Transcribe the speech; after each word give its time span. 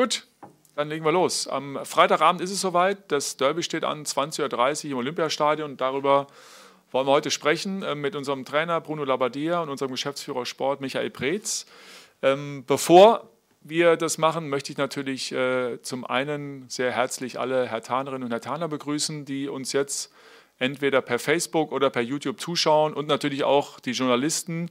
Gut, 0.00 0.26
dann 0.76 0.88
legen 0.88 1.04
wir 1.04 1.12
los. 1.12 1.46
Am 1.46 1.78
Freitagabend 1.84 2.40
ist 2.40 2.50
es 2.50 2.62
soweit. 2.62 3.12
Das 3.12 3.36
Derby 3.36 3.62
steht 3.62 3.84
an 3.84 4.06
20.30 4.06 4.86
Uhr 4.86 4.92
im 4.92 4.96
Olympiastadion. 4.96 5.76
Darüber 5.76 6.26
wollen 6.90 7.06
wir 7.06 7.12
heute 7.12 7.30
sprechen 7.30 7.82
äh, 7.82 7.94
mit 7.94 8.16
unserem 8.16 8.46
Trainer 8.46 8.80
Bruno 8.80 9.04
Labbadia 9.04 9.60
und 9.60 9.68
unserem 9.68 9.90
Geschäftsführer 9.90 10.46
Sport 10.46 10.80
Michael 10.80 11.10
Preetz. 11.10 11.66
Ähm, 12.22 12.64
bevor 12.66 13.28
wir 13.60 13.98
das 13.98 14.16
machen, 14.16 14.48
möchte 14.48 14.72
ich 14.72 14.78
natürlich 14.78 15.32
äh, 15.32 15.82
zum 15.82 16.06
einen 16.06 16.66
sehr 16.70 16.92
herzlich 16.92 17.38
alle 17.38 17.66
Herr 17.66 17.82
Tanerinnen 17.82 18.22
und 18.22 18.30
Herr 18.30 18.40
Taner 18.40 18.68
begrüßen, 18.68 19.26
die 19.26 19.50
uns 19.50 19.74
jetzt 19.74 20.10
entweder 20.58 21.02
per 21.02 21.18
Facebook 21.18 21.72
oder 21.72 21.90
per 21.90 22.00
YouTube 22.00 22.40
zuschauen 22.40 22.94
und 22.94 23.06
natürlich 23.06 23.44
auch 23.44 23.80
die 23.80 23.92
Journalisten, 23.92 24.70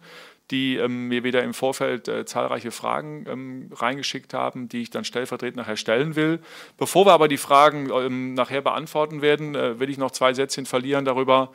die 0.51 0.77
ähm, 0.77 1.07
mir 1.07 1.23
wieder 1.23 1.43
im 1.43 1.53
Vorfeld 1.53 2.07
äh, 2.07 2.25
zahlreiche 2.25 2.71
Fragen 2.71 3.25
ähm, 3.27 3.69
reingeschickt 3.73 4.33
haben, 4.33 4.67
die 4.67 4.81
ich 4.81 4.89
dann 4.89 5.03
stellvertretend 5.03 5.57
nachher 5.57 5.77
stellen 5.77 6.15
will. 6.15 6.39
Bevor 6.77 7.05
wir 7.05 7.13
aber 7.13 7.27
die 7.27 7.37
Fragen 7.37 7.89
ähm, 7.91 8.33
nachher 8.33 8.61
beantworten 8.61 9.21
werden, 9.21 9.55
äh, 9.55 9.79
will 9.79 9.89
ich 9.89 9.97
noch 9.97 10.11
zwei 10.11 10.33
Sätzchen 10.33 10.65
verlieren 10.65 11.05
darüber, 11.05 11.51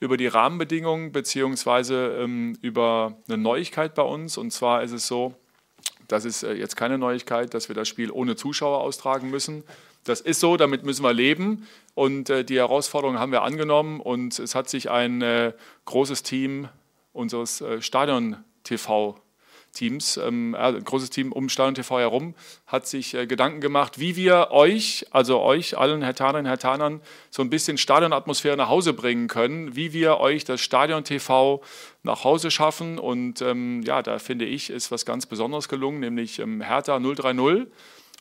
über 0.00 0.16
die 0.16 0.28
Rahmenbedingungen 0.28 1.12
beziehungsweise 1.12 2.18
ähm, 2.20 2.56
über 2.62 3.16
eine 3.28 3.38
Neuigkeit 3.38 3.94
bei 3.94 4.02
uns. 4.02 4.38
Und 4.38 4.52
zwar 4.52 4.82
ist 4.82 4.92
es 4.92 5.06
so, 5.06 5.34
das 6.08 6.24
ist 6.24 6.42
äh, 6.42 6.54
jetzt 6.54 6.76
keine 6.76 6.96
Neuigkeit, 6.96 7.52
dass 7.52 7.68
wir 7.68 7.74
das 7.74 7.88
Spiel 7.88 8.10
ohne 8.10 8.34
Zuschauer 8.34 8.80
austragen 8.80 9.30
müssen. 9.30 9.62
Das 10.04 10.22
ist 10.22 10.40
so, 10.40 10.56
damit 10.56 10.84
müssen 10.84 11.02
wir 11.02 11.12
leben. 11.12 11.66
Und 11.94 12.30
äh, 12.30 12.44
die 12.44 12.56
Herausforderung 12.56 13.18
haben 13.18 13.32
wir 13.32 13.42
angenommen. 13.42 14.00
Und 14.00 14.38
es 14.38 14.54
hat 14.54 14.70
sich 14.70 14.90
ein 14.90 15.20
äh, 15.20 15.52
großes 15.84 16.22
Team 16.22 16.68
unseres 17.12 17.60
äh, 17.60 17.80
Stadion-TV 17.80 19.20
Teams, 19.72 20.16
ähm, 20.16 20.56
ein 20.58 20.82
großes 20.82 21.10
Team 21.10 21.30
um 21.32 21.48
Stadion 21.48 21.74
TV 21.74 22.00
herum, 22.00 22.34
hat 22.66 22.86
sich 22.86 23.14
äh, 23.14 23.26
Gedanken 23.26 23.60
gemacht, 23.60 23.98
wie 24.00 24.16
wir 24.16 24.50
euch, 24.50 25.06
also 25.10 25.40
euch 25.40 25.78
allen 25.78 26.02
Herr 26.02 26.14
Tanern, 26.14 26.46
Herr 26.46 26.58
Tanern, 26.58 27.00
so 27.30 27.42
ein 27.42 27.50
bisschen 27.50 27.78
Stadionatmosphäre 27.78 28.56
nach 28.56 28.68
Hause 28.68 28.92
bringen 28.92 29.28
können, 29.28 29.76
wie 29.76 29.92
wir 29.92 30.18
euch 30.18 30.44
das 30.44 30.60
Stadion 30.60 31.04
TV 31.04 31.62
nach 32.02 32.24
Hause 32.24 32.50
schaffen. 32.50 32.98
Und 32.98 33.42
ähm, 33.42 33.82
ja, 33.82 34.02
da 34.02 34.18
finde 34.18 34.46
ich, 34.46 34.70
ist 34.70 34.90
was 34.90 35.04
ganz 35.04 35.26
Besonderes 35.26 35.68
gelungen, 35.68 36.00
nämlich 36.00 36.38
ähm, 36.38 36.60
Hertha 36.60 36.98
030 36.98 37.66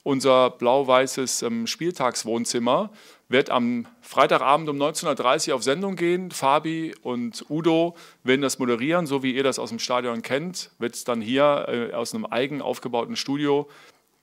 unser 0.07 0.51
blau-weißes 0.51 1.41
ähm, 1.41 1.67
Spieltagswohnzimmer 1.67 2.91
wird 3.27 3.49
am 3.49 3.85
Freitagabend 4.01 4.69
um 4.69 4.77
19.30 4.81 5.49
Uhr 5.49 5.55
auf 5.55 5.63
Sendung 5.63 5.97
gehen. 5.97 6.31
Fabi 6.31 6.95
und 7.01 7.45
Udo 7.49 7.97
werden 8.23 8.41
das 8.41 8.57
moderieren, 8.57 9.05
so 9.05 9.21
wie 9.21 9.35
ihr 9.35 9.43
das 9.43 9.59
aus 9.59 9.67
dem 9.67 9.79
Stadion 9.79 10.21
kennt. 10.21 10.71
Wird 10.79 10.95
es 10.95 11.03
dann 11.03 11.19
hier 11.19 11.65
äh, 11.67 11.93
aus 11.93 12.15
einem 12.15 12.25
eigen 12.25 12.61
aufgebauten 12.61 13.17
Studio 13.17 13.67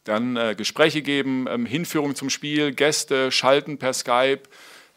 dann 0.05 0.37
äh, 0.37 0.55
Gespräche 0.57 1.03
geben, 1.03 1.47
ähm, 1.51 1.67
Hinführung 1.67 2.15
zum 2.15 2.31
Spiel, 2.31 2.73
Gäste 2.73 3.31
schalten 3.31 3.77
per 3.77 3.93
Skype. 3.93 4.43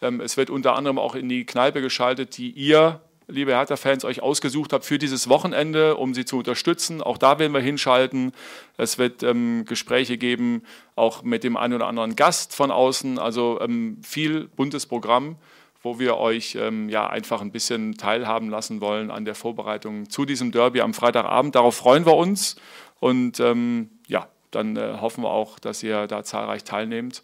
Ähm, 0.02 0.22
es 0.22 0.38
wird 0.38 0.50
unter 0.50 0.78
anderem 0.78 1.00
auch 1.00 1.16
in 1.16 1.28
die 1.28 1.46
Kneipe 1.46 1.82
geschaltet, 1.82 2.38
die 2.38 2.52
ihr 2.52 3.02
liebe 3.28 3.52
Hertha-Fans, 3.52 4.06
euch 4.06 4.22
ausgesucht 4.22 4.74
habt 4.74 4.86
für 4.86 4.98
dieses 4.98 5.28
Wochenende, 5.28 5.98
um 5.98 6.14
sie 6.14 6.26
zu 6.26 6.38
unterstützen. 6.38 7.02
Auch 7.02 7.18
da 7.18 7.40
werden 7.40 7.54
wir 7.54 7.60
hinschalten. 7.60 8.32
Es 8.78 8.98
wird 8.98 9.22
ähm, 9.24 9.66
Gespräche 9.66 10.18
geben, 10.18 10.64
auch 10.96 11.24
mit 11.24 11.44
dem 11.44 11.58
einen 11.58 11.74
oder 11.74 11.88
anderen 11.88 12.16
Gast 12.16 12.56
von 12.56 12.72
außen. 12.72 13.20
Also 13.20 13.60
ähm, 13.62 13.98
viel 14.02 14.48
buntes 14.48 14.86
Programm, 14.86 15.36
wo 15.84 16.00
wir 16.00 16.18
euch 16.18 16.56
ähm, 16.56 16.88
ja 16.88 17.08
einfach 17.08 17.42
ein 17.42 17.52
bisschen 17.52 17.98
teilhaben 17.98 18.50
lassen 18.50 18.80
wollen 18.80 19.12
an 19.12 19.26
der 19.26 19.36
Vorbereitung 19.36 20.10
zu 20.10 20.26
diesem 20.26 20.52
Derby 20.52 20.82
am 20.82 20.94
Freitagabend. 20.94 21.56
Darauf 21.56 21.76
freuen 21.76 22.06
wir 22.06 22.16
uns 22.16 22.56
und 23.00 23.42
ähm, 23.42 23.90
ja, 24.08 24.30
dann 24.52 24.78
äh, 24.78 25.00
hoffen 25.02 25.24
wir 25.24 25.32
auch, 25.32 25.60
dass 25.60 25.84
ihr 25.84 26.08
da 26.08 26.24
zahlreich 26.24 26.64
teilnehmt 26.64 27.24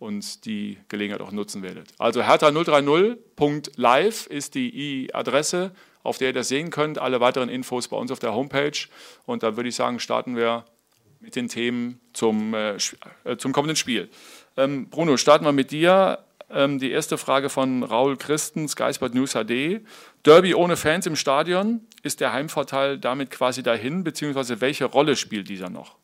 und 0.00 0.44
die 0.46 0.78
Gelegenheit 0.88 1.20
auch 1.20 1.30
nutzen 1.30 1.62
werdet. 1.62 1.86
Also 1.98 2.22
hertha030.live 2.22 4.26
ist 4.26 4.56
die 4.56 5.10
Adresse, 5.12 5.70
auf 6.02 6.18
der 6.18 6.28
ihr 6.28 6.34
das 6.34 6.48
sehen 6.48 6.70
könnt. 6.70 6.98
Alle 6.98 7.20
weiteren 7.20 7.48
Infos 7.48 7.88
bei 7.88 7.96
uns 7.96 8.10
auf 8.10 8.18
der 8.18 8.34
Homepage. 8.34 8.88
Und 9.26 9.44
dann 9.44 9.56
würde 9.56 9.68
ich 9.68 9.76
sagen, 9.76 10.00
starten 10.00 10.36
wir 10.36 10.64
mit 11.20 11.36
den 11.36 11.48
Themen 11.48 12.00
zum, 12.14 12.54
äh, 12.54 12.76
äh, 13.24 13.36
zum 13.36 13.52
kommenden 13.52 13.76
Spiel. 13.76 14.08
Ähm, 14.56 14.88
Bruno, 14.88 15.18
starten 15.18 15.44
wir 15.44 15.52
mit 15.52 15.70
dir. 15.70 16.20
Ähm, 16.48 16.78
die 16.78 16.90
erste 16.90 17.18
Frage 17.18 17.50
von 17.50 17.82
Raul 17.82 18.16
Christen, 18.16 18.68
Sky 18.68 18.94
Sport 18.94 19.14
News 19.14 19.34
HD. 19.34 19.82
Derby 20.24 20.54
ohne 20.54 20.76
Fans 20.76 21.06
im 21.06 21.14
Stadion, 21.14 21.82
ist 22.02 22.20
der 22.20 22.32
Heimvorteil 22.32 22.96
damit 22.98 23.30
quasi 23.30 23.62
dahin, 23.62 24.02
beziehungsweise 24.02 24.62
welche 24.62 24.86
Rolle 24.86 25.14
spielt 25.14 25.50
dieser 25.50 25.68
noch? 25.68 25.96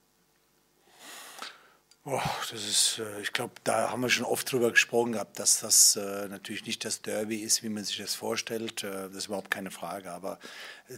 Oh, 2.09 2.21
das 2.53 2.65
ist, 2.65 3.01
äh, 3.01 3.21
ich 3.21 3.33
glaube, 3.33 3.55
da 3.65 3.91
haben 3.91 4.01
wir 4.01 4.09
schon 4.09 4.25
oft 4.25 4.53
drüber 4.53 4.71
gesprochen 4.71 5.11
gehabt, 5.11 5.41
dass 5.41 5.59
das 5.59 5.97
äh, 5.97 6.29
natürlich 6.29 6.65
nicht 6.65 6.85
das 6.85 7.03
Derby 7.03 7.39
ist, 7.39 7.65
wie 7.65 7.69
man 7.69 7.83
sich 7.83 7.97
das 7.97 8.15
vorstellt. 8.15 8.85
Äh, 8.85 9.09
das 9.09 9.17
ist 9.17 9.27
überhaupt 9.27 9.51
keine 9.51 9.73
Frage. 9.73 10.13
Aber 10.13 10.39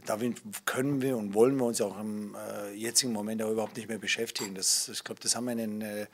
damit 0.05 0.43
können 0.67 1.01
wir 1.01 1.17
und 1.17 1.33
wollen 1.33 1.57
wir 1.57 1.65
uns 1.65 1.81
auch 1.81 1.99
im 1.99 2.37
jetzigen 2.75 3.15
Moment 3.15 3.43
auch 3.43 3.51
überhaupt 3.51 3.79
nicht 3.79 3.89
mehr 3.89 3.97
beschäftigen. 3.97 4.55
Das, 4.55 4.91
ich 4.91 5.03
glaube, 5.03 5.23
das 5.23 5.35
haben 5.35 5.47
wir 5.47 5.53
in 5.53 5.81
den 5.81 6.07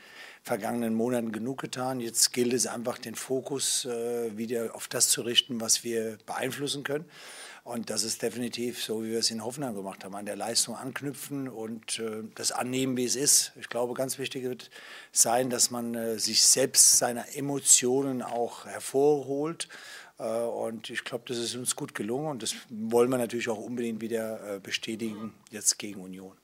vergangenen 0.44 0.94
Monaten 0.94 1.32
genug 1.32 1.60
getan. 1.60 1.98
Jetzt 1.98 2.32
gilt 2.32 2.52
es 2.52 2.68
einfach, 2.68 2.98
den 2.98 3.16
Fokus 3.16 3.84
wieder 3.84 4.76
auf 4.76 4.86
das 4.86 5.08
zu 5.08 5.22
richten, 5.22 5.60
was 5.60 5.82
wir 5.82 6.18
beeinflussen 6.24 6.84
können. 6.84 7.04
Und 7.64 7.88
das 7.88 8.04
ist 8.04 8.20
definitiv 8.20 8.84
so, 8.84 9.02
wie 9.02 9.12
wir 9.12 9.20
es 9.20 9.30
in 9.30 9.42
Hoffenheim 9.42 9.74
gemacht 9.74 10.04
haben, 10.04 10.14
an 10.14 10.26
der 10.26 10.36
Leistung 10.36 10.76
anknüpfen 10.76 11.48
und 11.48 11.98
äh, 11.98 12.22
das 12.34 12.52
annehmen, 12.52 12.98
wie 12.98 13.06
es 13.06 13.16
ist. 13.16 13.52
Ich 13.58 13.70
glaube, 13.70 13.94
ganz 13.94 14.18
wichtig 14.18 14.44
wird 14.44 14.70
sein, 15.12 15.48
dass 15.48 15.70
man 15.70 15.94
äh, 15.94 16.18
sich 16.18 16.42
selbst 16.42 16.98
seine 16.98 17.34
Emotionen 17.34 18.20
auch 18.20 18.66
hervorholt. 18.66 19.68
Äh, 20.18 20.24
und 20.24 20.90
ich 20.90 21.04
glaube, 21.04 21.24
das 21.26 21.38
ist 21.38 21.56
uns 21.56 21.74
gut 21.74 21.94
gelungen 21.94 22.26
und 22.26 22.42
das 22.42 22.54
wollen 22.68 23.08
wir 23.10 23.16
natürlich 23.16 23.48
auch 23.48 23.58
unbedingt 23.58 24.02
wieder 24.02 24.56
äh, 24.56 24.60
bestätigen, 24.60 25.32
jetzt 25.50 25.78
gegen 25.78 26.02
Union. 26.02 26.36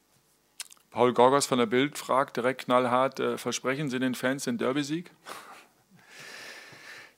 Paul 0.91 1.12
Gorgos 1.12 1.44
von 1.44 1.58
der 1.58 1.66
Bild 1.66 1.98
fragt 1.98 2.38
direkt 2.38 2.64
knallhart, 2.64 3.20
äh, 3.20 3.37
versprechen 3.37 3.91
Sie 3.91 3.98
den 3.98 4.14
Fans 4.14 4.44
den 4.44 4.56
Derby-Sieg? 4.56 5.10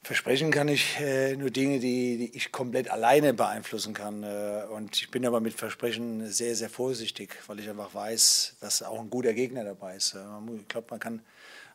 Versprechen 0.04 0.50
kann 0.50 0.66
ich 0.66 0.98
äh, 0.98 1.36
nur 1.36 1.50
Dinge, 1.50 1.78
die, 1.78 2.16
die, 2.16 2.36
ich 2.36 2.50
komplett 2.50 2.90
alleine 2.90 3.34
beeinflussen 3.34 3.94
kann. 3.94 4.24
Äh, 4.24 4.64
und 4.70 4.96
ich 5.00 5.12
bin 5.12 5.24
aber 5.24 5.40
mit 5.40 5.54
Versprechen 5.54 6.26
sehr, 6.26 6.56
sehr 6.56 6.68
vorsichtig, 6.68 7.38
weil 7.46 7.60
ich 7.60 7.70
einfach 7.70 7.94
weiß, 7.94 8.56
dass 8.60 8.82
auch 8.82 8.98
ein 8.98 9.10
guter 9.10 9.32
Gegner 9.32 9.62
dabei 9.62 9.94
ist. 9.94 10.14
Äh, 10.14 10.18
ich 10.58 10.66
glaube, 10.66 10.88
man 10.90 10.98
kann 10.98 11.20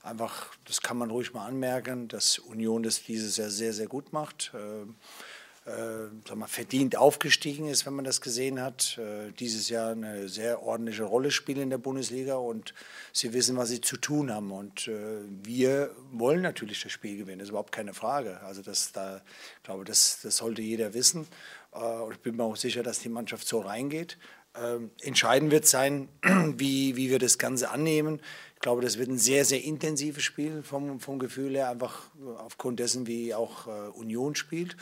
einfach, 0.03 0.51
das 0.65 0.81
kann 0.81 0.97
man 0.97 1.09
ruhig 1.09 1.33
mal 1.33 1.45
anmerken, 1.45 2.09
dass 2.09 2.37
Union 2.37 2.83
das 2.83 3.01
dieses 3.01 3.37
Jahr 3.37 3.49
sehr, 3.49 3.71
sehr 3.71 3.87
gut 3.87 4.11
macht. 4.11 4.51
Äh, 5.67 6.33
mal, 6.33 6.47
verdient 6.47 6.95
aufgestiegen 6.95 7.67
ist, 7.67 7.85
wenn 7.85 7.93
man 7.93 8.05
das 8.05 8.21
gesehen 8.21 8.61
hat. 8.61 8.97
Äh, 8.97 9.33
dieses 9.33 9.67
Jahr 9.67 9.91
eine 9.91 10.29
sehr 10.29 10.63
ordentliche 10.63 11.03
Rolle 11.03 11.29
spielen 11.29 11.63
in 11.63 11.69
der 11.69 11.77
Bundesliga 11.77 12.35
und 12.35 12.73
sie 13.11 13.33
wissen, 13.33 13.57
was 13.57 13.67
sie 13.67 13.81
zu 13.81 13.97
tun 13.97 14.31
haben. 14.31 14.53
Und 14.53 14.87
äh, 14.87 14.93
wir 15.43 15.93
wollen 16.13 16.41
natürlich 16.41 16.81
das 16.83 16.93
Spiel 16.93 17.17
gewinnen, 17.17 17.39
das 17.39 17.47
ist 17.47 17.49
überhaupt 17.49 17.73
keine 17.73 17.93
Frage. 17.93 18.39
Also 18.43 18.61
das, 18.61 18.93
da, 18.93 19.21
ich 19.57 19.63
glaube, 19.63 19.83
das, 19.83 20.21
das 20.23 20.37
sollte 20.37 20.61
jeder 20.61 20.93
wissen. 20.93 21.27
Und 21.71 22.13
ich 22.13 22.19
bin 22.19 22.37
mir 22.37 22.43
auch 22.43 22.55
sicher, 22.55 22.81
dass 22.81 22.99
die 22.99 23.09
Mannschaft 23.09 23.45
so 23.45 23.59
reingeht. 23.59 24.17
Ähm, 24.55 24.89
entscheidend 25.01 25.51
wird 25.51 25.67
sein, 25.67 26.07
wie, 26.57 26.95
wie 26.95 27.09
wir 27.09 27.19
das 27.19 27.37
Ganze 27.37 27.71
annehmen. 27.71 28.21
Ich 28.55 28.61
glaube, 28.61 28.81
das 28.81 28.97
wird 28.97 29.09
ein 29.09 29.19
sehr, 29.19 29.43
sehr 29.43 29.61
intensives 29.61 30.23
Spiel 30.23 30.63
vom, 30.63 31.01
vom 31.01 31.19
Gefühl 31.19 31.55
her, 31.55 31.69
einfach 31.69 32.09
aufgrund 32.37 32.79
dessen, 32.79 33.05
wie 33.05 33.35
auch 33.35 33.67
Union 33.93 34.33
spielt. 34.33 34.77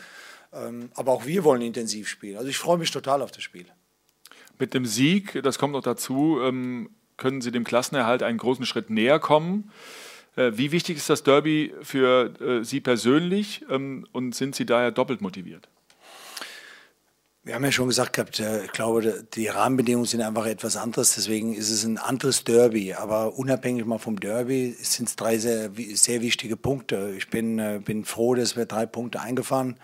Ähm, 0.52 0.90
aber 0.94 1.12
auch 1.12 1.26
wir 1.26 1.44
wollen 1.44 1.62
intensiv 1.62 2.08
spielen. 2.08 2.36
Also 2.36 2.48
ich 2.48 2.58
freue 2.58 2.78
mich 2.78 2.90
total 2.90 3.22
auf 3.22 3.30
das 3.30 3.42
Spiel. 3.42 3.66
Mit 4.58 4.74
dem 4.74 4.86
Sieg, 4.86 5.40
das 5.42 5.58
kommt 5.58 5.74
noch 5.74 5.82
dazu, 5.82 6.38
ähm, 6.42 6.90
können 7.16 7.40
Sie 7.40 7.50
dem 7.50 7.64
Klassenerhalt 7.64 8.22
einen 8.22 8.38
großen 8.38 8.66
Schritt 8.66 8.90
näher 8.90 9.18
kommen. 9.18 9.70
Äh, 10.36 10.52
wie 10.54 10.72
wichtig 10.72 10.98
ist 10.98 11.10
das 11.10 11.22
Derby 11.22 11.74
für 11.82 12.32
äh, 12.40 12.64
Sie 12.64 12.80
persönlich 12.80 13.64
ähm, 13.70 14.06
und 14.12 14.34
sind 14.34 14.54
Sie 14.54 14.66
daher 14.66 14.90
doppelt 14.90 15.20
motiviert? 15.20 15.68
Wir 17.42 17.54
haben 17.54 17.64
ja 17.64 17.70
schon 17.70 17.88
gesagt 17.88 18.14
gehabt, 18.14 18.40
äh, 18.40 18.64
ich 18.64 18.72
glaube, 18.72 19.24
die 19.34 19.48
Rahmenbedingungen 19.48 20.06
sind 20.06 20.20
einfach 20.20 20.46
etwas 20.46 20.76
anderes, 20.76 21.14
deswegen 21.14 21.54
ist 21.54 21.70
es 21.70 21.84
ein 21.84 21.96
anderes 21.96 22.44
Derby. 22.44 22.94
Aber 22.94 23.38
unabhängig 23.38 23.84
mal 23.86 23.98
vom 23.98 24.20
Derby 24.20 24.74
sind 24.78 25.08
es 25.08 25.16
drei 25.16 25.38
sehr, 25.38 25.70
sehr 25.94 26.20
wichtige 26.22 26.56
Punkte. 26.56 27.14
Ich 27.16 27.28
bin, 27.28 27.82
bin 27.84 28.04
froh, 28.04 28.34
dass 28.34 28.56
wir 28.56 28.66
drei 28.66 28.84
Punkte 28.84 29.20
eingefahren 29.20 29.76
haben 29.76 29.80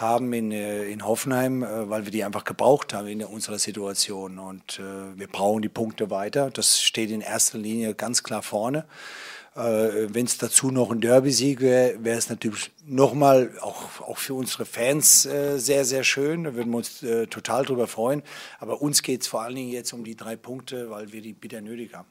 haben 0.00 0.32
in, 0.32 0.52
äh, 0.52 0.84
in 0.84 1.04
Hoffenheim, 1.04 1.62
äh, 1.62 1.90
weil 1.90 2.04
wir 2.04 2.12
die 2.12 2.24
einfach 2.24 2.44
gebraucht 2.44 2.94
haben 2.94 3.08
in 3.08 3.22
unserer 3.24 3.58
Situation. 3.58 4.38
Und 4.38 4.78
äh, 4.78 5.18
wir 5.18 5.26
brauchen 5.26 5.62
die 5.62 5.68
Punkte 5.68 6.10
weiter. 6.10 6.50
Das 6.50 6.80
steht 6.80 7.10
in 7.10 7.20
erster 7.20 7.58
Linie 7.58 7.94
ganz 7.94 8.22
klar 8.22 8.42
vorne. 8.42 8.84
Wenn 9.54 10.24
es 10.24 10.38
dazu 10.38 10.70
noch 10.70 10.92
ein 10.92 11.00
Derby-Sieg 11.00 11.60
wäre, 11.60 12.04
wäre 12.04 12.16
es 12.16 12.30
natürlich 12.30 12.70
nochmal 12.86 13.50
auch, 13.60 14.00
auch 14.02 14.18
für 14.18 14.34
unsere 14.34 14.64
Fans 14.64 15.22
sehr, 15.22 15.84
sehr 15.84 16.04
schön. 16.04 16.44
Da 16.44 16.54
würden 16.54 16.70
wir 16.70 16.76
uns 16.76 17.04
total 17.28 17.64
drüber 17.64 17.88
freuen. 17.88 18.22
Aber 18.60 18.80
uns 18.80 19.02
geht 19.02 19.22
es 19.22 19.26
vor 19.26 19.42
allen 19.42 19.56
Dingen 19.56 19.72
jetzt 19.72 19.92
um 19.92 20.04
die 20.04 20.14
drei 20.14 20.36
Punkte, 20.36 20.90
weil 20.90 21.12
wir 21.12 21.22
die 21.22 21.32
bitter 21.32 21.60
nötig 21.60 21.92
haben. 21.92 22.06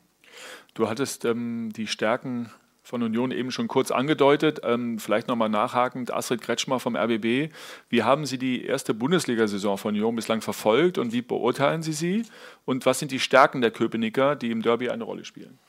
Du 0.74 0.89
hattest 0.89 1.24
ähm, 1.24 1.72
die 1.74 1.88
Stärken 1.88 2.51
von 2.88 3.04
Union 3.04 3.31
eben 3.31 3.51
schon 3.51 3.68
kurz 3.68 3.92
angedeutet. 3.92 4.62
Ähm, 4.63 4.98
vielleicht 4.98 5.28
nochmal 5.28 5.50
nachhakend, 5.50 6.13
Astrid 6.13 6.42
Kretschmer 6.42 6.80
vom 6.80 6.95
RBB. 6.95 7.51
Wie 7.89 8.04
haben 8.04 8.25
Sie 8.25 8.38
die 8.38 8.63
erste 8.63 8.94
Bundesliga-Saison 8.94 9.78
von 9.78 9.94
Union 9.94 10.16
bislang 10.16 10.42
verfolgt 10.42 10.98
und 10.98 11.12
wie 11.12 11.22
beurteilen 11.22 11.84
Sie 11.84 11.92
sie? 11.92 12.24
Und 12.63 12.86
was 12.86 13.00
sind 13.00 13.12
die 13.12 13.19
Stärken 13.19 13.60
der 13.60 13.72
Köpenicker, 13.72 14.38
die 14.38 14.51
im 14.51 14.62
Derby 14.62 14.89
eine 14.89 15.04
Rolle 15.04 15.25
spielen? 15.25 15.60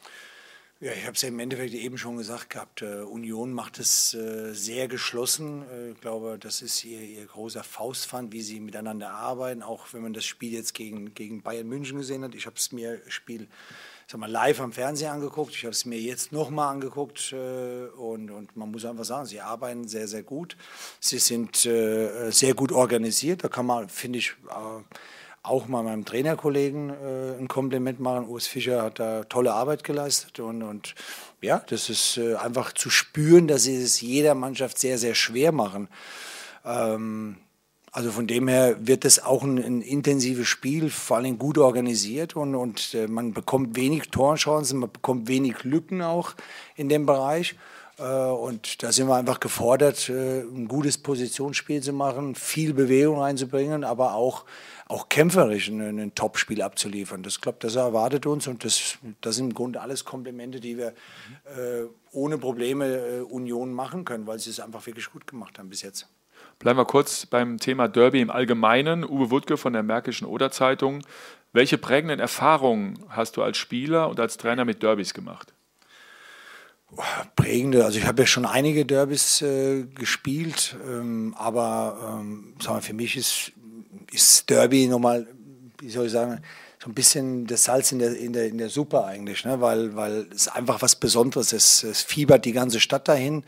Ja, 0.81 0.93
ich 0.93 1.03
habe 1.03 1.15
es 1.15 1.23
ja 1.23 1.29
im 1.29 1.41
Endeffekt 1.41 1.75
eben 1.75 1.99
schon 1.99 2.19
gesagt 2.19 2.50
gehabt. 2.50 2.82
Äh, 2.82 3.00
Union 3.00 3.53
macht 3.53 3.81
es 3.81 4.15
äh, 4.15 4.53
sehr 4.55 4.87
geschlossen. 4.87 5.65
Äh, 5.73 5.91
ich 5.91 6.00
glaube, 6.00 6.38
das 6.38 6.62
ist 6.62 6.85
ihr, 6.85 7.00
ihr 7.00 7.26
großer 7.26 7.65
Faustpfand, 7.65 8.32
wie 8.32 8.43
sie 8.43 8.61
miteinander 8.61 9.11
arbeiten. 9.11 9.65
Auch 9.65 9.93
wenn 9.93 10.03
man 10.03 10.12
das 10.12 10.25
Spiel 10.25 10.53
jetzt 10.53 10.75
gegen, 10.75 11.15
gegen 11.15 11.43
Bayern 11.43 11.67
München 11.67 11.99
gesehen 11.99 12.23
hat. 12.23 12.37
Ich 12.37 12.47
habe 12.47 12.55
es 12.55 12.70
mir 12.70 13.03
Spiel 13.09 13.49
sag 14.10 14.20
mal, 14.20 14.31
live 14.31 14.60
am 14.60 14.72
Fernseher 14.72 15.12
angeguckt. 15.12 15.55
Ich 15.55 15.64
habe 15.64 15.72
es 15.72 15.84
mir 15.84 16.00
jetzt 16.00 16.32
nochmal 16.32 16.72
angeguckt. 16.72 17.32
Äh, 17.32 17.88
und, 17.96 18.31
und 18.31 18.56
man 18.56 18.70
muss 18.70 18.87
einfach 18.87 19.05
sagen, 19.05 19.26
sie 19.26 19.40
arbeiten 19.40 19.87
sehr, 19.87 20.08
sehr 20.08 20.22
gut. 20.22 20.56
Sie 20.99 21.19
sind 21.19 21.66
äh, 21.66 22.31
sehr 22.31 22.55
gut 22.55 22.72
organisiert. 22.72 23.44
Da 23.44 23.49
kann 23.49 23.66
man, 23.66 23.90
finde 23.90 24.20
ich, 24.20 24.31
äh, 24.49 24.82
auch 25.43 25.69
mal 25.69 25.82
meinem 25.82 26.06
Trainerkollegen 26.06 26.90
äh, 26.90 27.38
ein 27.38 27.49
Kompliment 27.49 28.00
machen. 28.00 28.28
Urs 28.28 28.46
Fischer 28.46 28.82
hat 28.82 28.99
da 28.99 29.25
tolle 29.25 29.52
Arbeit 29.52 29.84
geleistet 29.84 30.40
und, 30.40 30.62
und 30.62 30.94
ja, 31.40 31.62
das 31.69 31.90
ist 31.90 32.16
äh, 32.16 32.34
einfach 32.37 32.72
zu 32.72 32.90
spüren, 32.90 33.46
dass 33.46 33.64
sie 33.64 33.76
es 33.76 34.00
jeder 34.00 34.34
Mannschaft 34.34 34.78
sehr, 34.78 34.99
sehr 34.99 35.14
schwer 35.14 35.52
machen. 35.52 35.88
Ähm, 36.64 37.37
also 37.93 38.11
von 38.11 38.26
dem 38.26 38.49
her 38.49 38.76
wird 38.81 39.05
es 39.05 39.23
auch 39.23 39.43
ein, 39.43 39.58
ein, 39.58 39.81
intensives 39.81 40.46
Spiel, 40.46 40.90
vor 40.90 41.19
allem 41.19 41.38
gut 41.38 41.58
organisiert 41.58 42.37
und, 42.37 42.55
und 42.55 42.94
äh, 42.94 43.06
man 43.06 43.32
bekommt 43.32 43.76
wenig 43.76 44.11
Torchancen, 44.11 44.81
man 44.81 44.93
bekommt 44.93 45.29
wenig 45.29 45.64
Lücken 45.64 46.02
auch 46.02 46.35
in 46.76 46.88
dem 46.88 47.06
Bereich. 47.06 47.56
Äh, 47.99 48.02
und 48.02 48.82
da 48.82 48.93
sind 48.93 49.08
wir 49.08 49.17
einfach 49.17 49.40
gefordert, 49.40 50.08
äh, 50.11 50.40
ein 50.40 50.69
gutes 50.69 50.99
Positionsspiel 50.99 51.82
zu 51.82 51.93
machen, 51.93 52.35
viel 52.35 52.75
Bewegung 52.75 53.20
reinzubringen, 53.20 53.85
aber 53.85 54.14
auch, 54.14 54.44
auch 54.87 55.08
kämpferisch 55.08 55.69
ein, 55.69 55.81
ein 55.99 56.14
Topspiel 56.14 56.61
abzuliefern. 56.61 57.23
Das 57.23 57.41
glaube 57.41 57.58
das 57.61 57.76
erwartet 57.76 58.26
uns 58.26 58.46
und 58.49 58.64
das, 58.64 58.99
das 59.23 59.37
sind 59.37 59.46
im 59.46 59.55
Grunde 59.55 59.81
alles 59.81 60.05
Komplimente, 60.05 60.61
die 60.61 60.76
wir 60.76 60.94
ohne 62.12 62.38
Probleme 62.38 63.25
Union 63.25 63.73
machen 63.73 64.05
können, 64.05 64.26
weil 64.26 64.38
sie 64.38 64.50
es 64.50 64.61
einfach 64.61 64.87
wirklich 64.87 65.11
gut 65.11 65.26
gemacht 65.26 65.58
haben 65.58 65.69
bis 65.69 65.82
jetzt. 65.82 66.06
Bleiben 66.58 66.78
wir 66.78 66.84
kurz 66.84 67.26
beim 67.26 67.58
Thema 67.58 67.88
Derby 67.88 68.20
im 68.20 68.31
Allgemeinen. 68.31 69.05
Uwe 69.05 69.31
Wuttke 69.31 69.56
von 69.56 69.72
der 69.72 69.82
Märkischen 69.82 70.26
Oder 70.26 70.50
Zeitung. 70.50 71.02
Welche 71.52 71.78
prägenden 71.78 72.20
Erfahrungen 72.20 72.99
hast 73.08 73.37
du 73.37 73.43
als 73.43 73.56
Spieler 73.56 74.08
und 74.08 74.20
als 74.20 74.37
Trainer 74.37 74.64
mit 74.64 74.82
Derbys 74.82 75.14
gemacht? 75.14 75.52
prägende, 77.37 77.84
also 77.84 77.99
ich 77.99 78.06
habe 78.06 78.22
ja 78.22 78.26
schon 78.26 78.46
einige 78.46 78.87
Derbys 78.87 79.43
äh, 79.43 79.84
gespielt, 79.94 80.76
ähm, 80.87 81.34
aber 81.37 82.19
ähm, 82.20 82.55
sagen 82.60 82.78
wir, 82.78 82.82
für 82.82 82.94
mich 82.94 83.16
ist, 83.16 83.52
ist 84.10 84.49
Derby 84.49 84.87
nochmal, 84.87 85.26
wie 85.81 85.91
soll 85.91 86.07
ich 86.07 86.13
sagen, 86.13 86.41
so 86.83 86.89
ein 86.89 86.95
bisschen 86.95 87.47
das 87.47 87.65
Salz 87.65 87.93
in 87.93 87.99
der, 87.99 88.17
in 88.17 88.33
der, 88.33 88.47
in 88.47 88.59
der 88.59 88.69
Suppe 88.69 89.05
eigentlich, 89.05 89.45
ne? 89.45 89.61
weil, 89.61 89.97
weil 89.97 90.27
es 90.33 90.49
einfach 90.49 90.81
was 90.81 90.97
Besonderes 90.97 91.53
ist. 91.53 91.83
Es 91.83 92.03
fiebert 92.03 92.45
die 92.45 92.53
ganze 92.53 92.81
Stadt 92.81 93.09
dahin. 93.09 93.45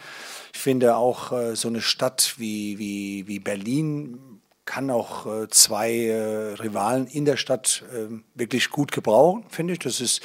Ich 0.52 0.60
finde 0.60 0.96
auch 0.96 1.32
äh, 1.32 1.54
so 1.54 1.68
eine 1.68 1.80
Stadt 1.80 2.34
wie, 2.38 2.78
wie, 2.78 3.28
wie 3.28 3.38
Berlin 3.38 4.40
kann 4.64 4.90
auch 4.90 5.26
äh, 5.26 5.48
zwei 5.48 5.92
äh, 5.92 6.54
Rivalen 6.54 7.06
in 7.06 7.24
der 7.24 7.36
Stadt 7.36 7.84
äh, 7.92 8.12
wirklich 8.34 8.70
gut 8.70 8.92
gebrauchen, 8.92 9.44
finde 9.48 9.74
ich. 9.74 9.78
Das 9.80 10.00
ist 10.00 10.20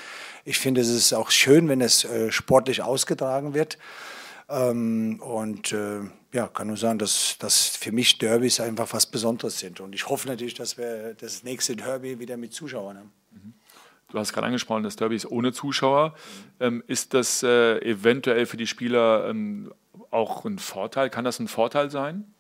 ich 0.48 0.60
finde, 0.60 0.82
es 0.82 0.90
ist 0.90 1.12
auch 1.12 1.32
schön, 1.32 1.70
wenn 1.70 1.82
es 1.82 2.08
sportlich 2.30 2.84
ausgetragen 2.84 3.56
wird. 3.56 3.80
Ähm, 4.48 5.20
und 5.20 5.76
ja, 6.36 6.50
kann 6.50 6.68
nur 6.68 6.76
sagen, 6.76 7.00
dass, 7.00 7.38
dass 7.40 7.68
für 7.78 7.94
mich 7.94 8.18
Derbys 8.18 8.60
einfach 8.60 8.92
was 8.94 9.06
Besonderes 9.06 9.58
sind. 9.58 9.80
Und 9.80 9.96
ich 9.96 10.10
hoffe 10.10 10.28
natürlich, 10.28 10.54
dass 10.54 10.78
wir 10.78 11.14
das 11.14 11.44
nächste 11.44 11.78
Derby 11.78 12.20
wieder 12.20 12.36
mit 12.36 12.54
Zuschauern 12.54 12.98
haben. 12.98 13.14
Mhm. 13.32 13.54
Du 14.10 14.20
hast 14.20 14.34
gerade 14.34 14.48
angesprochen, 14.48 14.84
das 14.84 14.98
Derby 14.98 15.16
ist 15.16 15.26
ohne 15.26 15.54
Zuschauer. 15.54 16.14
Ähm, 16.60 16.84
ist 16.88 17.14
das 17.14 17.42
äh, 17.42 17.80
eventuell 17.80 18.46
für 18.46 18.58
die 18.58 18.68
Spieler 18.68 19.30
ähm, 19.30 19.74
auch 20.12 20.44
ein 20.44 20.60
Vorteil? 20.60 21.10
Kann 21.10 21.24
das 21.24 21.40
ein 21.40 21.48
Vorteil 21.48 21.90
sein? 21.90 22.34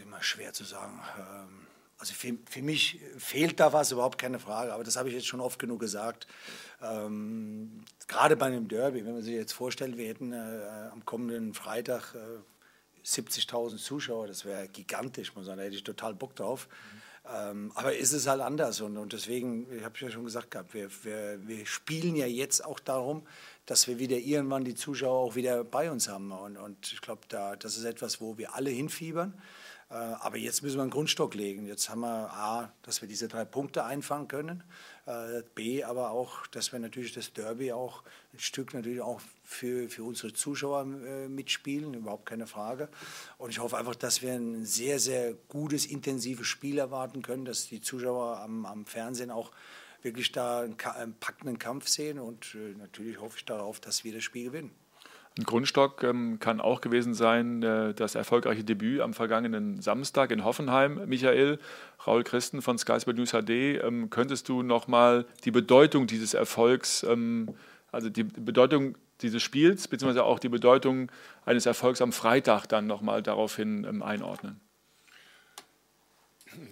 Immer 0.00 0.22
schwer 0.22 0.52
zu 0.52 0.62
sagen. 0.62 1.02
Ähm, 1.18 1.66
also 1.98 2.14
für, 2.14 2.34
für 2.48 2.62
mich 2.62 3.00
fehlt 3.18 3.58
da 3.58 3.72
was, 3.72 3.90
überhaupt 3.90 4.18
keine 4.18 4.38
Frage, 4.38 4.72
aber 4.72 4.84
das 4.84 4.96
habe 4.96 5.08
ich 5.08 5.14
jetzt 5.16 5.26
schon 5.26 5.40
oft 5.40 5.58
genug 5.58 5.80
gesagt. 5.80 6.28
Gerade 8.08 8.36
bei 8.36 8.46
einem 8.46 8.68
Derby, 8.68 9.04
wenn 9.04 9.14
man 9.14 9.22
sich 9.22 9.34
jetzt 9.34 9.52
vorstellt, 9.52 9.96
wir 9.96 10.08
hätten 10.08 10.32
äh, 10.32 10.90
am 10.92 11.04
kommenden 11.04 11.54
Freitag 11.54 12.14
äh, 12.14 13.04
70.000 13.04 13.78
Zuschauer, 13.78 14.26
das 14.26 14.44
wäre 14.44 14.68
gigantisch, 14.68 15.30
muss 15.30 15.36
man 15.36 15.44
sagen, 15.44 15.58
da 15.58 15.64
hätte 15.64 15.76
ich 15.76 15.84
total 15.84 16.14
Bock 16.14 16.34
drauf. 16.36 16.68
Mhm. 16.68 17.02
Ähm, 17.28 17.72
aber 17.74 17.96
ist 17.96 18.12
es 18.12 18.28
halt 18.28 18.40
anders 18.40 18.80
und, 18.80 18.96
und 18.96 19.12
deswegen, 19.12 19.66
ich 19.72 19.84
habe 19.84 19.98
ja 19.98 20.10
schon 20.10 20.24
gesagt 20.24 20.52
gehabt, 20.52 20.74
wir, 20.74 20.88
wir, 21.02 21.40
wir 21.46 21.66
spielen 21.66 22.14
ja 22.14 22.26
jetzt 22.26 22.64
auch 22.64 22.78
darum, 22.78 23.26
dass 23.64 23.88
wir 23.88 23.98
wieder 23.98 24.16
irgendwann 24.16 24.64
die 24.64 24.76
Zuschauer 24.76 25.18
auch 25.18 25.34
wieder 25.34 25.64
bei 25.64 25.90
uns 25.90 26.08
haben. 26.08 26.30
Und, 26.30 26.56
und 26.56 26.92
ich 26.92 27.00
glaube, 27.00 27.22
da, 27.28 27.56
das 27.56 27.76
ist 27.76 27.84
etwas, 27.84 28.20
wo 28.20 28.38
wir 28.38 28.54
alle 28.54 28.70
hinfiebern. 28.70 29.34
Äh, 29.90 29.94
aber 29.94 30.36
jetzt 30.36 30.62
müssen 30.62 30.76
wir 30.76 30.82
einen 30.82 30.90
Grundstock 30.90 31.34
legen. 31.34 31.66
Jetzt 31.66 31.88
haben 31.88 32.00
wir 32.00 32.32
A, 32.32 32.72
dass 32.82 33.00
wir 33.00 33.08
diese 33.08 33.26
drei 33.26 33.44
Punkte 33.44 33.84
einfangen 33.84 34.28
können. 34.28 34.62
Äh, 35.06 35.44
B, 35.54 35.84
aber 35.84 36.10
auch, 36.10 36.48
dass 36.48 36.72
wir 36.72 36.80
natürlich 36.80 37.12
das 37.12 37.32
Derby 37.32 37.70
auch 37.70 38.02
ein 38.32 38.40
Stück 38.40 38.74
natürlich 38.74 39.00
auch 39.00 39.20
für, 39.44 39.88
für 39.88 40.02
unsere 40.02 40.32
Zuschauer 40.32 40.82
äh, 40.82 41.28
mitspielen, 41.28 41.94
überhaupt 41.94 42.26
keine 42.26 42.48
Frage. 42.48 42.88
Und 43.38 43.50
ich 43.50 43.60
hoffe 43.60 43.76
einfach, 43.76 43.94
dass 43.94 44.20
wir 44.22 44.32
ein 44.32 44.66
sehr, 44.66 44.98
sehr 44.98 45.34
gutes, 45.48 45.86
intensives 45.86 46.48
Spiel 46.48 46.78
erwarten 46.78 47.22
können, 47.22 47.44
dass 47.44 47.68
die 47.68 47.80
Zuschauer 47.80 48.40
am, 48.40 48.66
am 48.66 48.84
Fernsehen 48.84 49.30
auch 49.30 49.52
wirklich 50.02 50.32
da 50.32 50.62
einen, 50.62 50.76
einen 50.80 51.14
packenden 51.14 51.60
Kampf 51.60 51.86
sehen. 51.86 52.18
Und 52.18 52.56
natürlich 52.78 53.20
hoffe 53.20 53.38
ich 53.38 53.44
darauf, 53.44 53.78
dass 53.78 54.02
wir 54.02 54.12
das 54.12 54.24
Spiel 54.24 54.46
gewinnen. 54.46 54.74
Ein 55.38 55.44
Grundstock 55.44 56.02
ähm, 56.02 56.38
kann 56.40 56.62
auch 56.62 56.80
gewesen 56.80 57.12
sein, 57.12 57.62
äh, 57.62 57.92
das 57.92 58.14
erfolgreiche 58.14 58.64
Debüt 58.64 59.02
am 59.02 59.12
vergangenen 59.12 59.82
Samstag 59.82 60.30
in 60.30 60.44
Hoffenheim. 60.44 61.06
Michael, 61.06 61.58
Raul 62.06 62.24
Christen 62.24 62.62
von 62.62 62.78
Sky 62.78 62.98
Sport 62.98 63.18
News 63.18 63.32
HD, 63.32 63.82
ähm, 63.82 64.08
könntest 64.08 64.48
du 64.48 64.62
nochmal 64.62 65.26
die 65.44 65.50
Bedeutung 65.50 66.06
dieses 66.06 66.32
Erfolgs, 66.32 67.02
ähm, 67.02 67.54
also 67.92 68.08
die 68.08 68.24
Bedeutung 68.24 68.96
dieses 69.20 69.42
Spiels, 69.42 69.88
beziehungsweise 69.88 70.24
auch 70.24 70.38
die 70.38 70.48
Bedeutung 70.48 71.12
eines 71.44 71.66
Erfolgs 71.66 72.00
am 72.00 72.12
Freitag 72.12 72.66
dann 72.66 72.86
nochmal 72.86 73.22
daraufhin 73.22 73.84
ähm, 73.84 74.02
einordnen? 74.02 74.58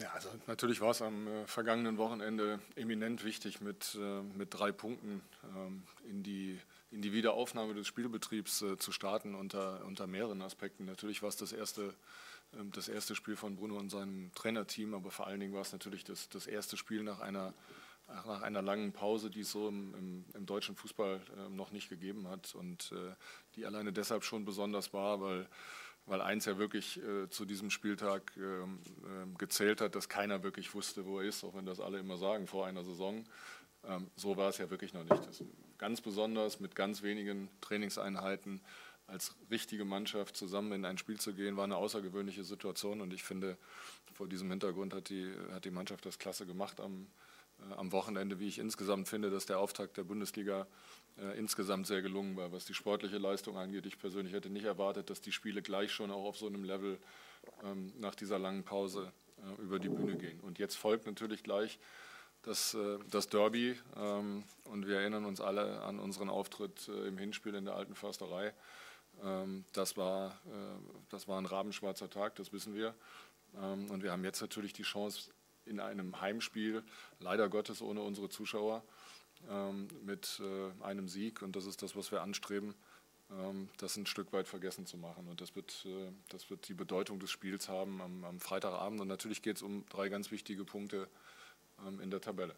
Ja, 0.01 0.11
also 0.15 0.31
natürlich 0.47 0.81
war 0.81 0.91
es 0.91 1.03
am 1.03 1.27
äh, 1.27 1.47
vergangenen 1.47 1.99
Wochenende 1.99 2.61
eminent 2.77 3.25
wichtig, 3.25 3.61
mit, 3.61 3.99
äh, 4.01 4.23
mit 4.39 4.55
drei 4.55 4.73
Punkten 4.73 5.21
ähm, 5.55 5.83
in 6.09 6.23
die 6.23 6.59
in 6.95 7.03
die 7.03 7.13
Wiederaufnahme 7.13 7.75
des 7.75 7.89
Spielbetriebs 7.89 8.63
äh, 8.63 8.79
zu 8.79 8.93
starten 8.93 9.35
unter, 9.35 9.85
unter 9.85 10.07
mehreren 10.07 10.41
Aspekten. 10.43 10.85
Natürlich 10.85 11.23
war 11.23 11.29
es 11.29 11.37
das 11.37 11.53
erste, 11.53 11.93
äh, 12.53 12.65
das 12.73 12.89
erste 12.89 13.17
Spiel 13.17 13.35
von 13.35 13.57
Bruno 13.57 13.77
und 13.77 13.91
seinem 13.91 14.31
Trainerteam, 14.35 14.95
aber 14.95 15.11
vor 15.11 15.27
allen 15.27 15.41
Dingen 15.41 15.55
war 15.55 15.63
es 15.63 15.73
natürlich 15.73 16.05
das, 16.05 16.29
das 16.29 16.47
erste 16.47 16.77
Spiel 16.77 17.03
nach 17.03 17.19
einer, 17.19 17.53
nach 18.07 18.43
einer 18.43 18.63
langen 18.63 18.93
Pause, 18.93 19.29
die 19.29 19.41
es 19.41 19.51
so 19.51 19.69
im, 19.69 19.95
im, 19.95 20.25
im 20.35 20.47
deutschen 20.47 20.77
Fußball 20.77 21.21
äh, 21.37 21.49
noch 21.51 21.73
nicht 21.73 21.89
gegeben 21.89 22.29
hat 22.29 22.55
und 22.55 22.93
äh, 22.93 23.15
die 23.57 23.67
alleine 23.67 23.93
deshalb 23.93 24.23
schon 24.23 24.45
besonders 24.45 24.93
war, 24.93 25.21
weil 25.21 25.49
weil 26.07 26.21
eins 26.21 26.45
ja 26.45 26.59
wirklich 26.59 27.03
äh, 27.03 27.29
zu 27.31 27.45
diesem 27.45 27.71
Spieltag 27.71 28.33
ähm, 28.37 28.79
äh, 29.05 29.39
gezählt 29.39 29.81
hat, 29.81 29.95
dass 29.95 30.09
keiner 30.09 30.43
wirklich 30.43 30.75
wusste, 30.75 31.07
wo 31.07 31.21
er 31.21 31.27
ist, 31.27 31.45
auch 31.45 31.55
wenn 31.55 31.67
das 31.67 31.81
alle 31.81 31.99
immer 31.99 32.19
sagen 32.19 32.47
vor 32.47 32.67
einer 32.67 32.85
Saison. 32.85 33.25
Ähm, 33.87 34.11
so 34.17 34.37
war 34.37 34.49
es 34.49 34.59
ja 34.59 34.71
wirklich 34.71 34.93
noch 34.93 35.05
nicht. 35.05 35.45
Ganz 35.79 36.01
besonders 36.01 36.61
mit 36.61 36.75
ganz 36.75 37.03
wenigen 37.03 37.49
Trainingseinheiten 37.61 38.61
als 39.07 39.35
richtige 39.51 39.85
Mannschaft 39.85 40.37
zusammen 40.37 40.73
in 40.73 40.85
ein 40.85 40.99
Spiel 40.99 41.21
zu 41.21 41.35
gehen, 41.35 41.57
war 41.57 41.65
eine 41.65 41.77
außergewöhnliche 41.77 42.45
Situation. 42.45 43.01
Und 43.01 43.13
ich 43.13 43.23
finde, 43.23 43.59
vor 44.15 44.29
diesem 44.29 44.51
Hintergrund 44.51 44.95
hat 44.95 45.09
die, 45.09 45.31
hat 45.53 45.65
die 45.65 45.71
Mannschaft 45.71 46.07
das 46.07 46.19
klasse 46.19 46.47
gemacht 46.47 46.81
am, 46.81 47.07
am 47.77 47.93
Wochenende, 47.93 48.41
wie 48.41 48.49
ich 48.49 48.59
insgesamt 48.59 49.09
finde, 49.09 49.31
dass 49.31 49.47
der 49.47 49.59
Auftakt 49.59 49.97
der 49.97 50.05
Bundesliga 50.05 50.67
äh, 51.19 51.39
insgesamt 51.39 51.87
sehr 51.87 52.03
gelungen 52.03 52.37
war, 52.37 52.53
was 52.53 52.65
die 52.65 52.75
sportliche 52.75 53.19
Leistung 53.19 53.57
angeht. 53.57 53.87
Ich 53.87 53.99
persönlich 53.99 54.33
hätte 54.33 54.51
nicht 54.51 54.65
erwartet, 54.65 55.11
dass 55.11 55.21
die 55.21 55.33
Spiele 55.33 55.63
gleich 55.63 55.93
schon 55.93 56.11
auch 56.11 56.25
auf 56.25 56.37
so 56.37 56.47
einem 56.47 56.65
Level 56.65 56.99
ähm, 57.63 57.93
nach 57.99 58.15
dieser 58.15 58.39
langen 58.39 58.65
Pause 58.65 59.13
äh, 59.39 59.63
über 59.63 59.79
die 59.79 59.89
Bühne 59.89 60.17
gehen. 60.17 60.41
Und 60.41 60.59
jetzt 60.59 60.77
folgt 60.77 61.07
natürlich 61.07 61.43
gleich 61.43 61.79
das, 62.43 62.75
äh, 62.75 62.99
das 63.11 63.29
Derby. 63.29 63.79
Ähm, 63.97 64.45
und 64.65 64.87
wir 64.87 64.99
erinnern 64.99 65.25
uns 65.25 65.41
alle 65.41 65.81
an 65.83 65.99
unseren 65.99 66.29
Auftritt 66.29 66.89
äh, 66.89 67.09
im 67.09 67.19
Hinspiel 67.19 67.55
in 67.55 67.65
der 67.65 67.75
alten 67.75 67.95
Försterei. 67.95 68.53
Ähm, 69.23 69.65
das, 69.73 69.97
war, 69.97 70.33
äh, 70.47 71.01
das 71.11 71.29
war 71.29 71.39
ein 71.41 71.47
rabenschwarzer 71.47 72.11
Tag, 72.11 72.37
das 72.37 72.53
wissen 72.53 72.75
wir. 72.75 72.95
Und 73.89 74.03
wir 74.03 74.11
haben 74.11 74.25
jetzt 74.25 74.41
natürlich 74.41 74.73
die 74.73 74.83
Chance, 74.83 75.31
in 75.67 75.81
einem 75.81 76.21
Heimspiel, 76.21 76.83
leider 77.21 77.49
Gottes 77.49 77.83
ohne 77.83 78.03
unsere 78.03 78.29
Zuschauer, 78.29 78.83
ähm, 79.51 79.89
mit 80.05 80.41
äh, 80.41 80.85
einem 80.85 81.09
Sieg 81.09 81.43
und 81.43 81.57
das 81.57 81.67
ist 81.67 81.83
das, 81.83 81.97
was 81.97 82.11
wir 82.11 82.23
anstreben, 82.23 82.75
ähm, 83.31 83.69
das 83.79 83.97
ein 83.97 84.07
Stück 84.07 84.33
weit 84.33 84.49
vergessen 84.49 84.87
zu 84.87 84.97
machen. 84.97 85.27
Und 85.29 85.41
das 85.41 85.55
wird, 85.55 85.85
äh, 85.87 86.11
das 86.31 86.51
wird 86.51 86.69
die 86.69 86.75
Bedeutung 86.75 87.19
des 87.19 87.31
Spiels 87.31 87.69
haben 87.69 88.01
am, 88.01 88.25
am 88.25 88.41
Freitagabend. 88.41 89.01
Und 89.01 89.09
natürlich 89.09 89.43
geht 89.43 89.57
es 89.57 89.63
um 89.63 89.85
drei 89.91 90.09
ganz 90.09 90.31
wichtige 90.31 90.65
Punkte 90.65 91.09
ähm, 91.87 92.01
in 92.01 92.11
der 92.11 92.21
Tabelle. 92.21 92.55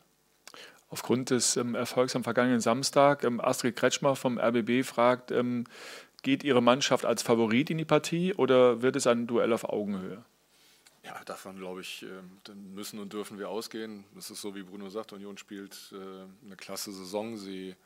Aufgrund 0.89 1.31
des 1.31 1.57
Erfolgs 1.57 2.15
am 2.15 2.23
vergangenen 2.23 2.61
Samstag, 2.61 3.25
Astrid 3.25 3.75
Kretschmer 3.75 4.15
vom 4.15 4.39
RBB 4.39 4.85
fragt, 4.85 5.33
geht 6.23 6.45
Ihre 6.45 6.63
Mannschaft 6.63 7.05
als 7.05 7.23
Favorit 7.23 7.71
in 7.71 7.79
die 7.79 7.85
Partie 7.85 8.33
oder 8.35 8.83
wird 8.83 8.95
es 8.95 9.09
ein 9.09 9.27
Duell 9.27 9.53
auf 9.53 9.65
Augenhöhe? 9.65 10.25
Ja, 11.07 11.23
davon 11.25 11.57
glaube 11.57 11.83
ich, 11.83 12.05
dann 12.43 12.75
müssen 12.75 12.99
und 12.99 13.13
dürfen 13.13 13.39
wir 13.39 13.49
ausgehen. 13.49 14.05
Das 14.17 14.29
ist 14.29 14.41
so, 14.41 14.57
wie 14.57 14.65
Bruno 14.65 14.91
sagt, 14.91 15.13
Union 15.13 15.39
spielt 15.39 15.93
äh, 15.93 16.45
eine 16.45 16.57
klasse 16.57 16.91
Saison. 16.93 17.37
Sie 17.37 17.77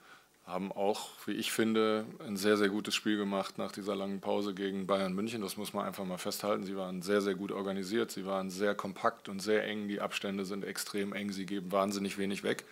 haben 0.46 0.72
auch, 0.72 1.10
wie 1.26 1.32
ich 1.32 1.52
finde, 1.52 2.06
ein 2.26 2.38
sehr, 2.38 2.56
sehr 2.56 2.70
gutes 2.70 2.94
Spiel 2.94 3.18
gemacht 3.18 3.58
nach 3.58 3.72
dieser 3.72 3.94
langen 3.94 4.22
Pause 4.22 4.54
gegen 4.54 4.86
Bayern 4.86 5.12
München. 5.12 5.42
Das 5.42 5.58
muss 5.58 5.74
man 5.74 5.84
einfach 5.84 6.06
mal 6.06 6.16
festhalten. 6.16 6.64
Sie 6.64 6.76
waren 6.76 7.02
sehr, 7.02 7.20
sehr 7.20 7.34
gut 7.34 7.52
organisiert. 7.52 8.10
Sie 8.10 8.24
waren 8.24 8.48
sehr 8.48 8.74
kompakt 8.74 9.28
und 9.28 9.40
sehr 9.40 9.64
eng. 9.64 9.86
Die 9.86 10.00
Abstände 10.00 10.46
sind 10.46 10.64
extrem 10.64 11.12
eng. 11.12 11.30
Sie 11.30 11.44
geben 11.44 11.70
wahnsinnig 11.70 12.16
wenig 12.16 12.42
weg. 12.42 12.64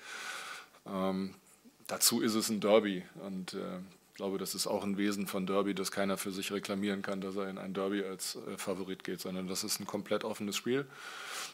Ähm, 0.86 1.34
dazu 1.88 2.22
ist 2.22 2.34
es 2.34 2.48
ein 2.48 2.60
Derby. 2.60 3.04
Und 3.20 3.52
äh, 3.52 3.80
ich 4.18 4.20
glaube, 4.20 4.38
das 4.38 4.56
ist 4.56 4.66
auch 4.66 4.82
ein 4.82 4.98
Wesen 4.98 5.28
von 5.28 5.46
Derby, 5.46 5.76
dass 5.76 5.92
keiner 5.92 6.16
für 6.16 6.32
sich 6.32 6.50
reklamieren 6.50 7.02
kann, 7.02 7.20
dass 7.20 7.36
er 7.36 7.48
in 7.48 7.56
ein 7.56 7.72
Derby 7.72 8.02
als 8.02 8.34
äh, 8.34 8.58
Favorit 8.58 9.04
geht, 9.04 9.20
sondern 9.20 9.46
das 9.46 9.62
ist 9.62 9.78
ein 9.78 9.86
komplett 9.86 10.24
offenes 10.24 10.56
Spiel. 10.56 10.86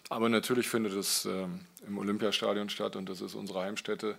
Aber 0.09 0.30
natürlich 0.30 0.66
findet 0.66 0.94
es 0.94 1.26
äh, 1.26 1.47
im 1.87 1.99
Olympiastadion 1.99 2.71
statt 2.71 2.97
und 2.97 3.06
das 3.11 3.21
ist 3.21 3.35
unsere 3.35 3.61
Heimstätte. 3.61 4.16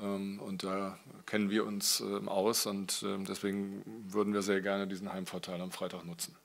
Ähm, 0.00 0.38
und 0.38 0.62
da 0.62 0.96
kennen 1.26 1.50
wir 1.50 1.66
uns 1.66 1.98
ähm, 1.98 2.28
aus 2.28 2.66
und 2.66 3.04
ähm, 3.04 3.24
deswegen 3.24 3.82
würden 4.06 4.34
wir 4.34 4.42
sehr 4.42 4.60
gerne 4.60 4.86
diesen 4.86 5.12
Heimvorteil 5.12 5.60
am 5.60 5.72
Freitag 5.72 6.04
nutzen. 6.04 6.36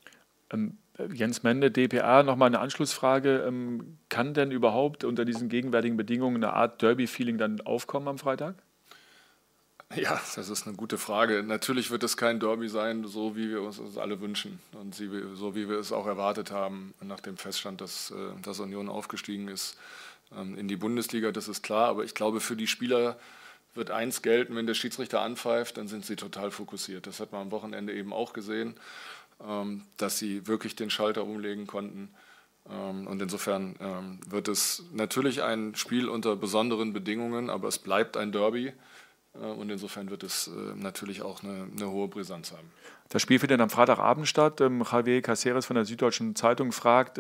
Jens 1.13 1.43
Mende, 1.43 1.69
DPA, 1.69 2.23
nochmal 2.23 2.47
eine 2.47 2.59
Anschlussfrage. 2.59 3.53
Kann 4.09 4.33
denn 4.33 4.49
überhaupt 4.49 5.03
unter 5.03 5.23
diesen 5.23 5.47
gegenwärtigen 5.47 5.95
Bedingungen 5.95 6.37
eine 6.37 6.53
Art 6.53 6.81
Derby-Feeling 6.81 7.37
dann 7.37 7.61
aufkommen 7.61 8.07
am 8.07 8.17
Freitag? 8.17 8.55
Ja, 9.95 10.21
das 10.35 10.49
ist 10.49 10.67
eine 10.67 10.75
gute 10.75 10.99
Frage. 10.99 11.41
Natürlich 11.41 11.89
wird 11.89 12.03
es 12.03 12.15
kein 12.15 12.39
Derby 12.39 12.69
sein, 12.69 13.05
so 13.05 13.35
wie 13.35 13.49
wir 13.49 13.63
uns 13.63 13.77
das 13.77 13.97
alle 13.97 14.21
wünschen 14.21 14.59
und 14.73 14.93
so 14.93 15.55
wie 15.55 15.67
wir 15.67 15.79
es 15.79 15.91
auch 15.91 16.05
erwartet 16.05 16.51
haben, 16.51 16.93
nach 17.01 17.19
dem 17.19 17.37
Feststand, 17.37 17.81
dass, 17.81 18.11
äh, 18.11 18.41
dass 18.43 18.59
Union 18.59 18.89
aufgestiegen 18.89 19.47
ist 19.47 19.77
in 20.31 20.67
die 20.67 20.75
Bundesliga. 20.75 21.31
Das 21.31 21.47
ist 21.47 21.63
klar, 21.63 21.87
aber 21.87 22.03
ich 22.03 22.13
glaube, 22.13 22.39
für 22.39 22.55
die 22.55 22.67
Spieler 22.67 23.17
wird 23.73 23.91
eins 23.91 24.21
gelten, 24.21 24.55
wenn 24.55 24.67
der 24.67 24.73
Schiedsrichter 24.73 25.21
anpfeift, 25.21 25.77
dann 25.77 25.87
sind 25.87 26.05
sie 26.05 26.15
total 26.15 26.51
fokussiert. 26.51 27.07
Das 27.07 27.19
hat 27.19 27.31
man 27.31 27.41
am 27.41 27.51
Wochenende 27.51 27.93
eben 27.93 28.13
auch 28.13 28.33
gesehen, 28.33 28.75
ähm, 29.43 29.85
dass 29.97 30.17
sie 30.17 30.47
wirklich 30.47 30.75
den 30.75 30.89
Schalter 30.89 31.23
umlegen 31.23 31.65
konnten. 31.65 32.09
Ähm, 32.69 33.07
und 33.07 33.21
insofern 33.21 33.75
ähm, 33.79 34.19
wird 34.27 34.47
es 34.47 34.83
natürlich 34.91 35.41
ein 35.41 35.75
Spiel 35.75 36.09
unter 36.09 36.35
besonderen 36.35 36.93
Bedingungen, 36.93 37.49
aber 37.49 37.67
es 37.67 37.79
bleibt 37.79 38.17
ein 38.17 38.31
Derby. 38.31 38.73
Äh, 39.35 39.39
und 39.39 39.69
insofern 39.69 40.09
wird 40.09 40.23
es 40.23 40.47
äh, 40.47 40.51
natürlich 40.75 41.21
auch 41.21 41.43
eine, 41.43 41.67
eine 41.75 41.89
hohe 41.89 42.07
Brisanz 42.07 42.51
haben. 42.51 42.71
Das 43.09 43.21
Spiel 43.21 43.39
findet 43.39 43.59
am 43.59 43.69
Freitagabend 43.69 44.27
statt. 44.27 44.59
Javier 44.59 45.21
Caceres 45.21 45.65
von 45.65 45.75
der 45.75 45.85
Süddeutschen 45.85 46.35
Zeitung 46.35 46.71
fragt, 46.71 47.19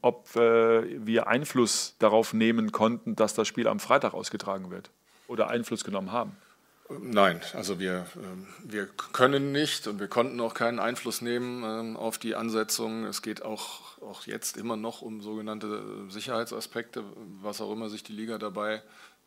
ob 0.00 0.34
äh, 0.34 1.06
wir 1.06 1.28
Einfluss 1.28 1.94
darauf 2.00 2.32
nehmen 2.32 2.72
konnten, 2.72 3.14
dass 3.14 3.34
das 3.34 3.46
Spiel 3.46 3.68
am 3.68 3.78
Freitag 3.78 4.14
ausgetragen 4.14 4.70
wird 4.72 4.90
oder 5.28 5.48
Einfluss 5.48 5.84
genommen 5.84 6.10
haben? 6.10 6.36
Nein, 7.00 7.40
also 7.52 7.78
wir, 7.78 8.06
ähm, 8.16 8.46
wir 8.64 8.86
können 8.86 9.52
nicht 9.52 9.86
und 9.86 10.00
wir 10.00 10.08
konnten 10.08 10.40
auch 10.40 10.54
keinen 10.54 10.78
Einfluss 10.78 11.20
nehmen 11.20 11.62
ähm, 11.62 11.96
auf 11.98 12.16
die 12.16 12.34
Ansetzung. 12.34 13.04
Es 13.04 13.20
geht 13.20 13.42
auch, 13.42 13.98
auch 14.00 14.26
jetzt 14.26 14.56
immer 14.56 14.76
noch 14.76 15.02
um 15.02 15.20
sogenannte 15.20 15.82
Sicherheitsaspekte, 16.08 17.04
was 17.42 17.60
auch 17.60 17.70
immer 17.72 17.90
sich 17.90 18.04
die 18.04 18.14
Liga 18.14 18.38
dabei 18.38 18.82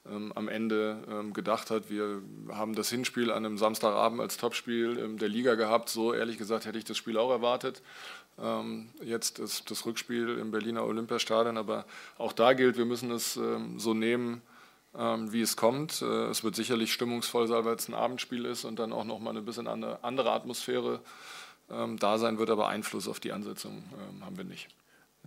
ähm, 0.10 0.32
am 0.36 0.48
Ende 0.48 1.32
gedacht 1.34 1.72
hat. 1.72 1.90
Wir 1.90 2.22
haben 2.50 2.76
das 2.76 2.90
Hinspiel 2.90 3.32
an 3.32 3.46
einem 3.46 3.58
Samstagabend 3.58 4.22
als 4.22 4.38
Topspiel 4.38 5.16
der 5.18 5.30
Liga 5.30 5.56
gehabt. 5.56 5.90
So 5.90 6.14
ehrlich 6.14 6.38
gesagt 6.38 6.66
hätte 6.66 6.78
ich 6.78 6.86
das 6.86 6.98
Spiel 6.98 7.18
auch 7.18 7.32
erwartet. 7.32 7.82
jetzt 9.04 9.40
ist 9.40 9.70
das 9.70 9.86
Rückspiel 9.86 10.38
im 10.40 10.52
Berliner 10.52 10.86
Olympiastadion, 10.86 11.58
aber 11.58 11.86
auch 12.18 12.34
da 12.34 12.54
gilt, 12.54 12.78
wir 12.78 12.86
müssen 12.86 13.12
es 13.12 13.34
so 13.34 13.94
nehmen, 13.94 14.42
ähm, 14.94 15.32
wie 15.32 15.42
es 15.42 15.56
kommt. 15.56 16.02
Äh, 16.02 16.26
es 16.26 16.44
wird 16.44 16.56
sicherlich 16.56 16.92
stimmungsvoll 16.92 17.48
sein, 17.48 17.64
weil 17.64 17.76
es 17.76 17.88
ein 17.88 17.94
Abendspiel 17.94 18.46
ist 18.46 18.66
und 18.66 18.78
dann 18.78 18.92
auch 18.92 19.06
nochmal 19.06 19.32
eine 19.32 19.42
bisschen 19.42 19.68
andere 19.68 20.32
Atmosphäre 20.32 21.00
ähm, 21.70 21.98
da 21.98 22.18
sein 22.18 22.38
wird, 22.38 22.50
aber 22.50 22.68
Einfluss 22.68 23.08
auf 23.08 23.20
die 23.20 23.32
Ansetzung 23.32 23.84
ähm, 23.94 24.26
haben 24.26 24.38
wir 24.38 24.44
nicht. 24.44 24.68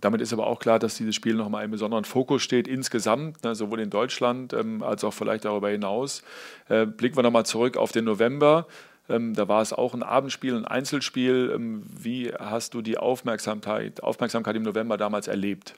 Damit 0.04 0.20
ist 0.20 0.34
aber 0.34 0.46
auch 0.48 0.58
klar, 0.58 0.78
dass 0.78 0.98
dieses 0.98 1.14
Spiel 1.14 1.32
nochmal 1.32 1.64
im 1.64 1.70
besonderen 1.70 2.04
Fokus 2.04 2.42
steht, 2.42 2.68
insgesamt, 2.68 3.42
ne, 3.42 3.54
sowohl 3.54 3.80
in 3.80 3.88
Deutschland 3.88 4.52
ähm, 4.52 4.82
als 4.82 5.02
auch 5.02 5.14
vielleicht 5.14 5.46
darüber 5.46 5.70
hinaus. 5.70 6.22
Äh, 6.68 6.84
blicken 6.84 7.16
wir 7.16 7.22
nochmal 7.22 7.46
zurück 7.46 7.78
auf 7.78 7.90
den 7.90 8.04
November. 8.04 8.66
Ähm, 9.08 9.32
da 9.32 9.48
war 9.48 9.62
es 9.62 9.72
auch 9.72 9.94
ein 9.94 10.02
Abendspiel, 10.02 10.56
ein 10.56 10.66
Einzelspiel. 10.66 11.52
Ähm, 11.54 11.84
wie 11.86 12.34
hast 12.34 12.74
du 12.74 12.82
die 12.82 12.98
Aufmerksamkeit, 12.98 14.02
Aufmerksamkeit 14.02 14.54
im 14.56 14.64
November 14.64 14.98
damals 14.98 15.26
erlebt? 15.26 15.74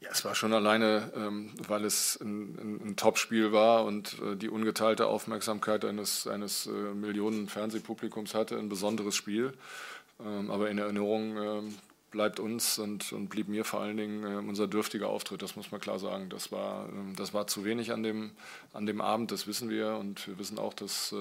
Ja, 0.00 0.08
es 0.10 0.24
war 0.24 0.34
schon 0.34 0.52
alleine, 0.52 1.12
ähm, 1.14 1.52
weil 1.68 1.84
es 1.84 2.18
ein, 2.20 2.58
ein, 2.58 2.88
ein 2.88 2.96
Topspiel 2.96 3.52
war 3.52 3.84
und 3.84 4.16
äh, 4.20 4.34
die 4.34 4.48
ungeteilte 4.48 5.06
Aufmerksamkeit 5.06 5.84
eines, 5.84 6.26
eines 6.26 6.66
äh, 6.66 6.70
Millionen 6.72 7.46
Fernsehpublikums 7.46 8.34
hatte, 8.34 8.58
ein 8.58 8.68
besonderes 8.68 9.14
Spiel. 9.14 9.52
Ähm, 10.18 10.50
aber 10.50 10.70
in 10.70 10.78
Erinnerung 10.78 11.36
ähm, 11.36 11.74
bleibt 12.10 12.40
uns 12.40 12.78
und, 12.78 13.12
und, 13.12 13.28
blieb 13.28 13.48
mir 13.48 13.64
vor 13.64 13.80
allen 13.80 13.96
Dingen 13.96 14.24
äh, 14.24 14.36
unser 14.36 14.66
dürftiger 14.66 15.08
Auftritt, 15.08 15.42
das 15.42 15.56
muss 15.56 15.70
man 15.70 15.80
klar 15.80 15.98
sagen. 15.98 16.28
Das 16.28 16.52
war, 16.52 16.88
das 17.16 17.34
war 17.34 17.46
zu 17.46 17.64
wenig 17.64 17.92
an 17.92 18.02
dem, 18.02 18.32
an 18.72 18.86
dem 18.86 19.00
Abend, 19.00 19.32
das 19.32 19.46
wissen 19.46 19.70
wir 19.70 19.96
und 19.96 20.26
wir 20.26 20.38
wissen 20.38 20.58
auch, 20.58 20.74
dass, 20.74 21.14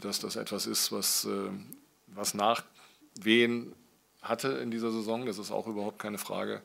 dass 0.00 0.20
das 0.20 0.36
etwas 0.36 0.66
ist, 0.66 0.92
was, 0.92 1.26
was 2.08 2.34
Nachwehen 2.34 3.72
hatte 4.22 4.48
in 4.48 4.70
dieser 4.70 4.90
Saison, 4.90 5.26
das 5.26 5.38
ist 5.38 5.50
auch 5.50 5.66
überhaupt 5.66 5.98
keine 5.98 6.18
Frage. 6.18 6.62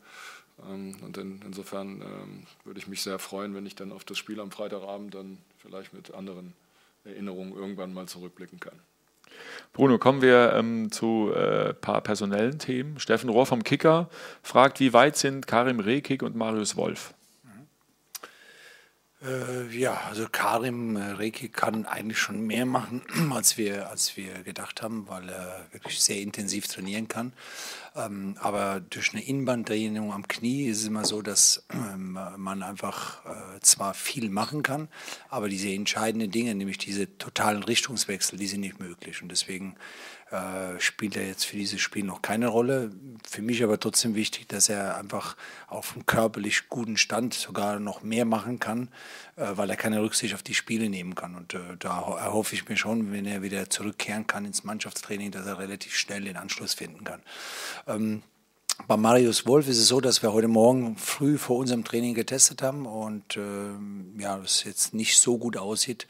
Ähm, 0.64 0.96
und 1.02 1.18
in, 1.18 1.42
insofern 1.44 2.02
ähm, 2.02 2.48
würde 2.64 2.80
ich 2.80 2.88
mich 2.88 3.02
sehr 3.02 3.20
freuen, 3.20 3.56
wenn 3.56 3.66
ich 3.66 3.76
dann 3.76 3.92
auf 3.92 4.04
das 4.04 4.18
Spiel 4.18 4.40
am 4.40 4.52
Freitagabend 4.52 5.16
dann 5.16 5.38
vielleicht 5.58 5.94
mit 5.94 6.14
anderen 6.14 6.54
Erinnerungen 7.04 7.54
irgendwann 7.54 7.94
mal 7.94 8.08
zurückblicken 8.08 8.60
kann. 8.60 8.80
Bruno, 9.74 9.98
kommen 9.98 10.22
wir 10.22 10.54
ähm, 10.54 10.92
zu 10.92 11.32
ein 11.36 11.42
äh, 11.42 11.74
paar 11.74 12.02
personellen 12.02 12.60
Themen. 12.60 13.00
Steffen 13.00 13.30
Rohr 13.30 13.46
vom 13.46 13.64
Kicker 13.64 14.10
fragt, 14.42 14.80
wie 14.80 14.94
weit 14.94 15.18
sind 15.18 15.48
Karim 15.48 15.80
Rehkick 15.80 16.24
und 16.24 16.36
Marius 16.36 16.78
Wolf? 16.78 17.14
Äh, 19.24 19.68
ja, 19.76 20.02
also 20.10 20.28
Karim 20.30 20.98
äh, 20.98 21.12
Reki 21.12 21.48
kann 21.48 21.86
eigentlich 21.86 22.20
schon 22.20 22.42
mehr 22.42 22.66
machen, 22.66 23.02
als 23.34 23.58
wir, 23.58 23.90
als 23.90 24.18
wir 24.18 24.44
gedacht 24.44 24.82
haben, 24.82 25.08
weil 25.08 25.30
er 25.30 25.68
wirklich 25.72 26.02
sehr 26.02 26.22
intensiv 26.22 26.68
trainieren 26.68 27.08
kann. 27.08 27.32
Ähm, 27.96 28.36
aber 28.42 28.82
durch 28.82 29.14
eine 29.14 29.24
Innenbandtraining 29.24 30.12
am 30.12 30.28
Knie 30.28 30.66
ist 30.66 30.80
es 30.80 30.88
immer 30.88 31.06
so, 31.06 31.22
dass 31.22 31.66
ähm, 31.72 32.20
man 32.36 32.62
einfach 32.62 33.26
äh, 33.26 33.60
zwar 33.62 33.94
viel 33.94 34.30
machen 34.30 34.64
kann, 34.64 34.90
aber 35.30 35.48
diese 35.48 35.70
entscheidenden 35.70 36.30
Dinge, 36.30 36.54
nämlich 36.54 36.78
diese 36.78 37.18
totalen 37.18 37.64
Richtungswechsel, 37.64 38.38
die 38.38 38.48
sind 38.48 38.60
nicht 38.60 38.82
möglich. 38.82 39.22
Und 39.22 39.30
deswegen 39.30 39.78
äh, 40.32 40.80
spielt 40.80 41.16
er 41.16 41.28
jetzt 41.28 41.46
für 41.46 41.56
dieses 41.56 41.82
Spiel 41.82 42.04
noch 42.04 42.22
keine 42.22 42.48
Rolle. 42.48 42.92
Für 43.30 43.42
mich 43.42 43.64
aber 43.64 43.80
trotzdem 43.80 44.16
wichtig, 44.16 44.48
dass 44.48 44.70
er 44.70 44.98
einfach 44.98 45.38
auf 45.68 45.94
einem 45.94 46.06
körperlich 46.08 46.68
guten 46.70 46.98
Stand 46.98 47.36
sogar 47.36 47.80
noch 47.80 48.02
mehr 48.02 48.26
machen 48.26 48.60
kann, 48.60 48.90
äh, 49.36 49.46
weil 49.56 49.70
er 49.70 49.76
keine 49.76 50.02
Rücksicht 50.02 50.34
auf 50.34 50.42
die 50.42 50.56
Spiele 50.56 50.90
nehmen 50.90 51.14
kann. 51.14 51.36
Und 51.36 51.54
äh, 51.54 51.78
da 51.78 52.18
erhoffe 52.18 52.56
ich 52.56 52.68
mir 52.68 52.78
schon, 52.78 53.12
wenn 53.12 53.26
er 53.26 53.44
wieder 53.44 53.70
zurückkehren 53.70 54.26
kann 54.26 54.46
ins 54.46 54.64
Mannschaftstraining, 54.64 55.30
dass 55.30 55.46
er 55.46 55.60
relativ 55.60 55.96
schnell 55.96 56.24
den 56.24 56.38
Anschluss 56.38 56.74
finden 56.74 57.04
kann. 57.04 57.22
Ähm, 57.88 58.24
bei 58.88 58.98
Marius 58.98 59.48
Wolf 59.48 59.68
ist 59.68 59.78
es 59.78 59.88
so, 59.88 60.02
dass 60.02 60.22
wir 60.22 60.34
heute 60.34 60.50
Morgen 60.50 60.98
früh 60.98 61.38
vor 61.38 61.58
unserem 61.58 61.84
Training 61.84 62.14
getestet 62.14 62.62
haben 62.62 62.86
und 62.86 63.38
äh, 63.38 64.22
ja, 64.22 64.38
es 64.40 64.64
jetzt 64.64 64.94
nicht 64.94 65.18
so 65.18 65.38
gut 65.38 65.56
aussieht, 65.56 66.08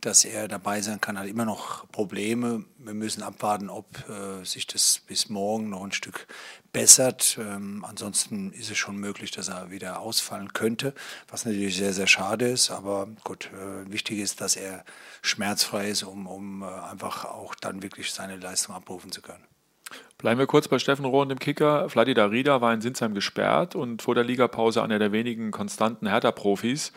dass 0.00 0.24
er 0.24 0.48
dabei 0.48 0.80
sein 0.80 1.00
kann, 1.00 1.18
hat 1.18 1.26
immer 1.26 1.44
noch 1.44 1.90
Probleme. 1.90 2.64
Wir 2.78 2.94
müssen 2.94 3.22
abwarten, 3.22 3.68
ob 3.70 3.86
äh, 4.08 4.44
sich 4.44 4.66
das 4.66 5.00
bis 5.06 5.28
morgen 5.28 5.70
noch 5.70 5.84
ein 5.84 5.92
Stück 5.92 6.26
bessert. 6.72 7.38
Ähm, 7.40 7.84
ansonsten 7.86 8.52
ist 8.52 8.70
es 8.70 8.78
schon 8.78 8.96
möglich, 8.96 9.30
dass 9.30 9.48
er 9.48 9.70
wieder 9.70 10.00
ausfallen 10.00 10.52
könnte, 10.52 10.94
was 11.28 11.44
natürlich 11.44 11.76
sehr, 11.76 11.92
sehr 11.92 12.06
schade 12.06 12.48
ist. 12.48 12.70
Aber 12.70 13.08
gut, 13.24 13.50
äh, 13.52 13.90
wichtig 13.90 14.18
ist, 14.18 14.40
dass 14.40 14.56
er 14.56 14.84
schmerzfrei 15.22 15.88
ist, 15.88 16.02
um, 16.02 16.26
um 16.26 16.62
äh, 16.62 16.66
einfach 16.66 17.24
auch 17.24 17.54
dann 17.54 17.82
wirklich 17.82 18.12
seine 18.12 18.36
Leistung 18.36 18.74
abrufen 18.74 19.12
zu 19.12 19.22
können. 19.22 19.44
Bleiben 20.18 20.38
wir 20.38 20.46
kurz 20.46 20.68
bei 20.68 20.78
Steffen 20.78 21.04
Rohr 21.04 21.22
und 21.22 21.28
dem 21.28 21.38
Kicker. 21.38 21.88
Vladi 21.88 22.12
Darida 22.12 22.60
war 22.60 22.74
in 22.74 22.80
Sinsheim 22.80 23.14
gesperrt 23.14 23.74
und 23.74 24.02
vor 24.02 24.14
der 24.14 24.24
Ligapause 24.24 24.82
einer 24.82 24.98
der 24.98 25.12
wenigen 25.12 25.50
konstanten 25.52 26.08
Hertha-Profis. 26.08 26.92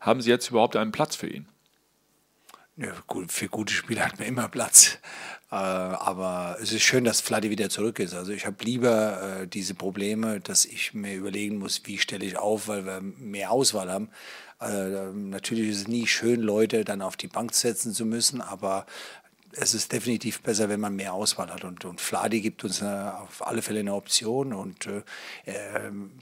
Haben 0.00 0.20
Sie 0.20 0.30
jetzt 0.30 0.50
überhaupt 0.50 0.76
einen 0.76 0.92
Platz 0.92 1.14
für 1.14 1.28
ihn? 1.28 1.48
Für 3.28 3.48
gute 3.48 3.72
Spieler 3.72 4.04
hat 4.06 4.18
man 4.18 4.26
immer 4.26 4.48
Platz. 4.48 4.98
Äh, 5.52 5.54
aber 5.54 6.56
es 6.60 6.72
ist 6.72 6.82
schön, 6.82 7.04
dass 7.04 7.20
Vladi 7.20 7.48
wieder 7.50 7.70
zurück 7.70 8.00
ist. 8.00 8.14
Also 8.14 8.32
ich 8.32 8.46
habe 8.46 8.64
lieber 8.64 9.42
äh, 9.42 9.46
diese 9.46 9.74
Probleme, 9.74 10.40
dass 10.40 10.64
ich 10.64 10.92
mir 10.92 11.14
überlegen 11.14 11.58
muss, 11.58 11.82
wie 11.84 11.98
stelle 11.98 12.24
ich 12.24 12.36
auf, 12.36 12.66
weil 12.66 12.84
wir 12.84 13.00
mehr 13.00 13.52
Auswahl 13.52 13.92
haben. 13.92 14.10
Äh, 14.60 15.12
natürlich 15.12 15.68
ist 15.68 15.82
es 15.82 15.88
nie 15.88 16.08
schön, 16.08 16.40
Leute 16.40 16.84
dann 16.84 17.02
auf 17.02 17.16
die 17.16 17.28
Bank 17.28 17.54
setzen 17.54 17.92
zu 17.92 18.04
müssen, 18.04 18.40
aber 18.40 18.86
es 19.56 19.74
ist 19.74 19.92
definitiv 19.92 20.40
besser, 20.40 20.68
wenn 20.68 20.80
man 20.80 20.96
mehr 20.96 21.12
Auswahl 21.12 21.50
hat. 21.50 21.64
Und, 21.64 21.84
und 21.84 22.00
Fladi 22.00 22.40
gibt 22.40 22.64
uns 22.64 22.82
eine, 22.82 23.18
auf 23.20 23.46
alle 23.46 23.62
Fälle 23.62 23.80
eine 23.80 23.94
Option 23.94 24.52
und 24.52 24.86
äh, 24.86 25.02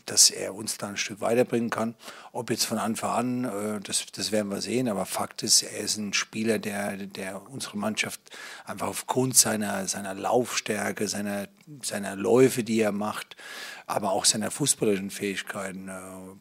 dass 0.07 0.31
er 0.31 0.55
uns 0.55 0.79
da 0.79 0.89
ein 0.89 0.97
Stück 0.97 1.21
weiterbringen 1.21 1.71
kann. 1.71 1.95
Ob 2.33 2.51
jetzt 2.51 2.65
von 2.65 2.79
Anfang 2.79 3.11
an, 3.11 3.45
äh, 3.45 3.81
das, 3.81 4.07
das 4.13 4.33
werden 4.33 4.51
wir 4.51 4.61
sehen. 4.61 4.89
Aber 4.89 5.07
Fakt 5.07 5.43
ist, 5.43 5.63
er 5.63 5.81
ist 5.81 5.97
ein 5.97 6.13
Spieler, 6.13 6.59
der, 6.59 6.97
der 6.97 7.51
unsere 7.51 7.79
Mannschaft 7.79 8.21
einfach 8.65 8.89
aufgrund 8.89 9.37
seiner, 9.37 9.87
seiner 9.89 10.15
Laufstärke, 10.15 11.09
seiner, 11.09 11.49
seiner 11.83 12.17
Läufe, 12.17 12.65
die 12.65 12.81
er 12.81 12.93
macht, 12.93 13.37
aber 13.93 14.13
auch 14.13 14.25
seiner 14.25 14.51
fußballerischen 14.51 15.11
Fähigkeiten, 15.11 15.89
äh, 15.89 15.93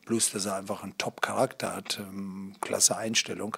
plus 0.06 0.32
dass 0.32 0.46
er 0.46 0.56
einfach 0.56 0.84
einen 0.84 0.98
Top-Charakter 0.98 1.76
hat, 1.76 2.00
ähm, 2.00 2.54
klasse 2.62 2.96
Einstellung, 2.96 3.58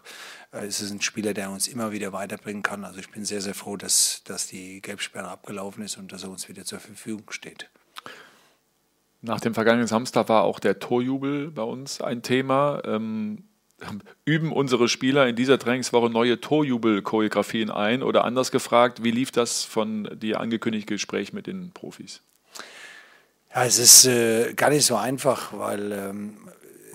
äh, 0.51 0.67
ist 0.67 0.81
es 0.81 0.89
ein 0.89 1.01
Spieler, 1.01 1.35
der 1.35 1.51
uns 1.51 1.67
immer 1.67 1.91
wieder 1.91 2.11
weiterbringen 2.11 2.63
kann. 2.63 2.85
Also 2.85 2.99
ich 2.99 3.11
bin 3.11 3.23
sehr, 3.23 3.41
sehr 3.41 3.53
froh, 3.53 3.77
dass, 3.77 4.23
dass 4.25 4.47
die 4.47 4.81
Gelbsperre 4.81 5.27
abgelaufen 5.27 5.83
ist 5.83 5.97
und 5.97 6.11
dass 6.11 6.23
er 6.23 6.31
uns 6.31 6.49
wieder 6.49 6.65
zur 6.65 6.79
Verfügung 6.79 7.29
steht. 7.29 7.69
Nach 9.21 9.39
dem 9.39 9.53
vergangenen 9.53 9.87
Samstag 9.87 10.27
war 10.27 10.43
auch 10.43 10.59
der 10.59 10.79
Torjubel 10.79 11.51
bei 11.51 11.63
uns 11.63 12.01
ein 12.01 12.23
Thema. 12.23 12.81
Ähm, 12.85 13.43
üben 14.25 14.51
unsere 14.51 14.89
Spieler 14.89 15.27
in 15.27 15.35
dieser 15.35 15.59
Trainingswoche 15.59 16.09
neue 16.09 16.41
Torjubel-Choreografien 16.41 17.69
ein? 17.69 18.01
Oder 18.01 18.23
anders 18.23 18.49
gefragt, 18.49 19.03
wie 19.03 19.11
lief 19.11 19.31
das 19.31 19.63
von 19.63 20.09
dir 20.19 20.39
angekündigten 20.39 20.95
Gespräch 20.95 21.31
mit 21.31 21.45
den 21.45 21.71
Profis? 21.71 22.23
Ja, 23.55 23.65
es 23.65 23.77
ist 23.77 24.05
äh, 24.05 24.53
gar 24.55 24.71
nicht 24.71 24.83
so 24.83 24.95
einfach, 24.95 25.53
weil 25.53 25.91
ähm, 25.91 26.37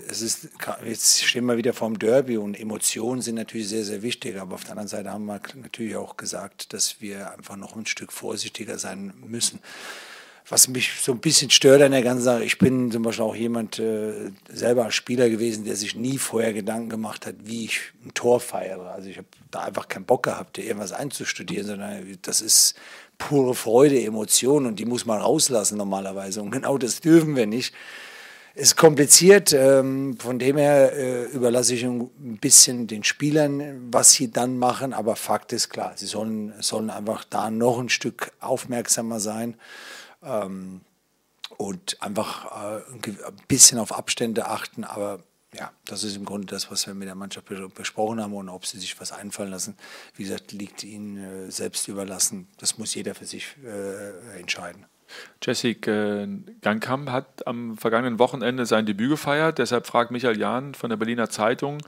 es 0.09 0.21
ist, 0.21 0.49
jetzt 0.85 1.23
stehen 1.23 1.45
wir 1.45 1.55
wieder 1.55 1.71
vorm 1.71 1.97
Derby 1.97 2.37
und 2.37 2.59
Emotionen 2.59 3.21
sind 3.21 3.35
natürlich 3.35 3.69
sehr, 3.69 3.85
sehr 3.85 4.01
wichtig. 4.01 4.37
Aber 4.37 4.55
auf 4.55 4.63
der 4.63 4.71
anderen 4.71 4.89
Seite 4.89 5.09
haben 5.09 5.25
wir 5.25 5.39
natürlich 5.55 5.95
auch 5.95 6.17
gesagt, 6.17 6.73
dass 6.73 6.99
wir 6.99 7.31
einfach 7.31 7.55
noch 7.55 7.77
ein 7.77 7.85
Stück 7.85 8.11
vorsichtiger 8.11 8.77
sein 8.77 9.13
müssen. 9.25 9.59
Was 10.49 10.67
mich 10.67 10.99
so 10.99 11.13
ein 11.13 11.19
bisschen 11.19 11.49
stört 11.49 11.81
an 11.81 11.91
der 11.91 12.01
ganzen 12.01 12.23
Sache, 12.23 12.43
ich 12.43 12.57
bin 12.57 12.91
zum 12.91 13.03
Beispiel 13.03 13.23
auch 13.23 13.35
jemand, 13.35 13.79
äh, 13.79 14.31
selber 14.49 14.85
als 14.85 14.95
Spieler 14.95 15.29
gewesen, 15.29 15.63
der 15.63 15.77
sich 15.77 15.95
nie 15.95 16.17
vorher 16.17 16.53
Gedanken 16.53 16.89
gemacht 16.89 17.25
hat, 17.25 17.35
wie 17.43 17.65
ich 17.65 17.93
ein 18.03 18.13
Tor 18.15 18.41
feiere. 18.41 18.91
Also 18.91 19.07
ich 19.07 19.17
habe 19.17 19.27
da 19.51 19.61
einfach 19.61 19.87
keinen 19.87 20.05
Bock 20.05 20.23
gehabt, 20.23 20.57
irgendwas 20.57 20.91
einzustudieren, 20.91 21.67
sondern 21.67 22.17
das 22.23 22.41
ist 22.41 22.75
pure 23.19 23.53
Freude, 23.53 24.01
Emotion 24.01 24.65
und 24.65 24.79
die 24.79 24.85
muss 24.85 25.05
man 25.05 25.21
rauslassen 25.21 25.77
normalerweise. 25.77 26.41
Und 26.41 26.49
genau 26.49 26.79
das 26.79 27.01
dürfen 27.01 27.35
wir 27.35 27.45
nicht. 27.45 27.75
Ist 28.55 28.75
kompliziert, 28.75 29.53
ähm, 29.53 30.17
von 30.17 30.39
dem 30.39 30.57
her 30.57 30.91
äh, 30.93 31.25
überlasse 31.25 31.75
ich 31.75 31.83
ein 31.83 32.09
bisschen 32.41 32.87
den 32.87 33.03
Spielern, 33.03 33.93
was 33.93 34.13
sie 34.13 34.31
dann 34.31 34.57
machen, 34.57 34.93
aber 34.93 35.15
Fakt 35.15 35.53
ist 35.53 35.69
klar, 35.69 35.93
sie 35.95 36.07
sollen, 36.07 36.53
sollen 36.59 36.89
einfach 36.89 37.23
da 37.23 37.51
noch 37.51 37.79
ein 37.79 37.89
Stück 37.89 38.31
aufmerksamer 38.39 39.19
sein 39.19 39.55
ähm, 40.23 40.81
und 41.57 42.01
einfach 42.01 42.45
äh, 42.45 42.81
ein 42.91 43.37
bisschen 43.47 43.77
auf 43.77 43.95
Abstände 43.95 44.47
achten, 44.47 44.83
aber 44.83 45.19
ja, 45.53 45.71
das 45.85 46.03
ist 46.03 46.15
im 46.15 46.25
Grunde 46.25 46.47
das, 46.47 46.69
was 46.69 46.85
wir 46.85 46.93
mit 46.93 47.07
der 47.07 47.15
Mannschaft 47.15 47.47
besprochen 47.73 48.21
haben 48.21 48.33
und 48.33 48.49
ob 48.49 48.65
sie 48.65 48.79
sich 48.79 48.99
was 48.99 49.11
einfallen 49.11 49.51
lassen, 49.51 49.75
wie 50.15 50.23
gesagt, 50.23 50.51
liegt 50.51 50.83
ihnen 50.83 51.17
äh, 51.17 51.51
selbst 51.51 51.87
überlassen. 51.87 52.47
Das 52.57 52.77
muss 52.77 52.93
jeder 52.93 53.15
für 53.15 53.25
sich 53.25 53.55
äh, 53.63 54.39
entscheiden. 54.39 54.85
Jessica 55.41 55.91
äh, 55.91 56.27
Gangkamp 56.61 57.09
hat 57.09 57.47
am 57.47 57.77
vergangenen 57.77 58.19
Wochenende 58.19 58.67
sein 58.67 58.85
Debüt 58.85 59.09
gefeiert. 59.09 59.57
Deshalb 59.57 59.87
fragt 59.87 60.11
Michael 60.11 60.37
Jahn 60.37 60.75
von 60.75 60.91
der 60.91 60.97
Berliner 60.97 61.29
Zeitung, 61.29 61.79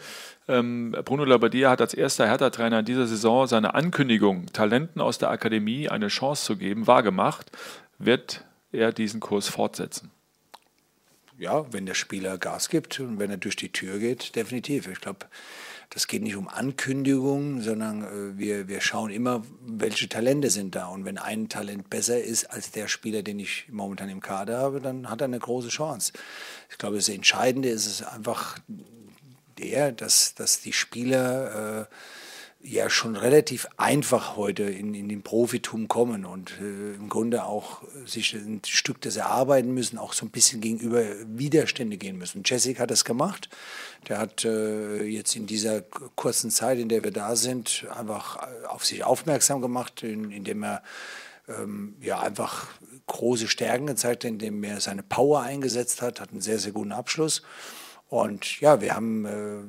ähm, 0.48 0.96
Bruno 1.06 1.24
Labbadia 1.24 1.70
hat 1.70 1.82
als 1.82 1.94
erster 1.94 2.28
Hertha-Trainer 2.28 2.80
in 2.80 2.86
dieser 2.86 3.06
Saison 3.06 3.46
seine 3.46 3.76
Ankündigung, 3.76 4.48
Talenten 4.48 5.02
aus 5.02 5.20
der 5.20 5.30
Akademie 5.30 5.88
eine 5.88 6.08
Chance 6.08 6.46
zu 6.46 6.58
geben, 6.58 6.88
wahrgemacht. 6.88 7.52
Wird 8.00 8.44
er 8.72 8.92
diesen 8.92 9.20
Kurs 9.20 9.48
fortsetzen? 9.48 10.10
Ja, 11.42 11.66
wenn 11.74 11.88
der 11.88 11.96
Spieler 11.96 12.38
Gas 12.38 12.70
gibt 12.70 13.00
und 13.00 13.18
wenn 13.18 13.32
er 13.32 13.38
durch 13.38 13.56
die 13.56 13.72
Tür 13.72 13.98
geht, 13.98 14.36
definitiv. 14.36 14.88
Ich 14.88 15.02
glaube, 15.02 15.26
das 15.90 16.08
geht 16.08 16.22
nicht 16.22 16.36
um 16.36 16.48
Ankündigungen, 16.48 17.62
sondern 17.62 18.04
äh, 18.04 18.38
wir, 18.38 18.68
wir 18.68 18.80
schauen 18.80 19.10
immer, 19.10 19.44
welche 19.66 20.08
Talente 20.08 20.52
sind 20.52 20.76
da. 20.76 20.86
Und 20.86 21.04
wenn 21.04 21.18
ein 21.18 21.50
Talent 21.50 21.90
besser 21.90 22.22
ist 22.22 22.46
als 22.46 22.70
der 22.70 22.88
Spieler, 22.88 23.24
den 23.24 23.40
ich 23.40 23.66
momentan 23.72 24.08
im 24.10 24.22
Kader 24.22 24.60
habe, 24.60 24.82
dann 24.82 25.10
hat 25.10 25.22
er 25.22 25.26
eine 25.26 25.40
große 25.40 25.70
Chance. 25.70 26.14
Ich 26.70 26.78
glaube, 26.78 26.98
das 26.98 27.10
Entscheidende 27.10 27.70
ist 27.70 27.88
es 27.88 28.04
einfach 28.04 28.60
der, 29.58 29.92
dass, 29.92 30.36
dass 30.36 30.62
die 30.62 30.74
Spieler 30.74 31.82
äh, 31.82 31.86
ja 32.64 32.90
schon 32.90 33.16
relativ 33.16 33.68
einfach 33.78 34.36
heute 34.36 34.64
in, 34.64 34.94
in 34.94 35.10
den 35.10 35.24
Profitum 35.24 35.88
kommen 35.88 36.26
und 36.26 36.52
äh, 36.62 36.96
im 36.96 37.10
Grunde 37.10 37.46
auch 37.46 37.82
sich 38.06 38.34
ein 38.34 38.62
Stück 38.66 39.02
des 39.02 39.16
erarbeiten 39.16 39.74
müssen, 39.74 39.98
auch 39.98 40.14
so 40.14 40.26
ein 40.26 40.30
bisschen 40.30 40.62
gegenüber 40.62 41.04
Widerstände 41.26 41.98
gehen 41.98 42.18
müssen. 42.18 42.44
Jessica 42.46 42.84
hat 42.84 42.92
das 42.92 43.06
gemacht. 43.06 43.50
Der 44.08 44.20
hat 44.20 44.46
äh, 44.46 45.04
jetzt 45.04 45.36
in 45.36 45.48
dieser 45.48 45.82
kurzen 45.82 46.52
Zeit, 46.52 46.78
in 46.78 46.90
der 46.90 47.04
wir 47.04 47.12
da 47.12 47.36
sind, 47.36 47.86
einfach 47.96 48.38
äh, 48.38 48.66
auf 48.68 48.86
sich 48.86 49.04
aufmerksam 49.04 49.62
gemacht, 49.62 50.04
in, 50.04 50.32
indem 50.32 50.64
er 50.64 50.84
ähm, 51.48 51.96
ja 52.00 52.20
einfach 52.20 52.68
große 53.08 53.48
Stärken 53.48 53.88
gezeigt 53.88 54.24
hat, 54.24 54.32
indem 54.32 54.64
er 54.64 54.80
seine 54.80 55.04
Power 55.04 55.42
eingesetzt 55.42 56.02
hat, 56.02 56.20
hat 56.20 56.32
einen 56.32 56.42
sehr, 56.42 56.60
sehr 56.60 56.72
guten 56.72 56.92
Abschluss. 56.92 57.42
Und 58.08 58.60
ja, 58.60 58.82
wir 58.82 58.96
haben 58.96 59.26
äh, 59.26 59.64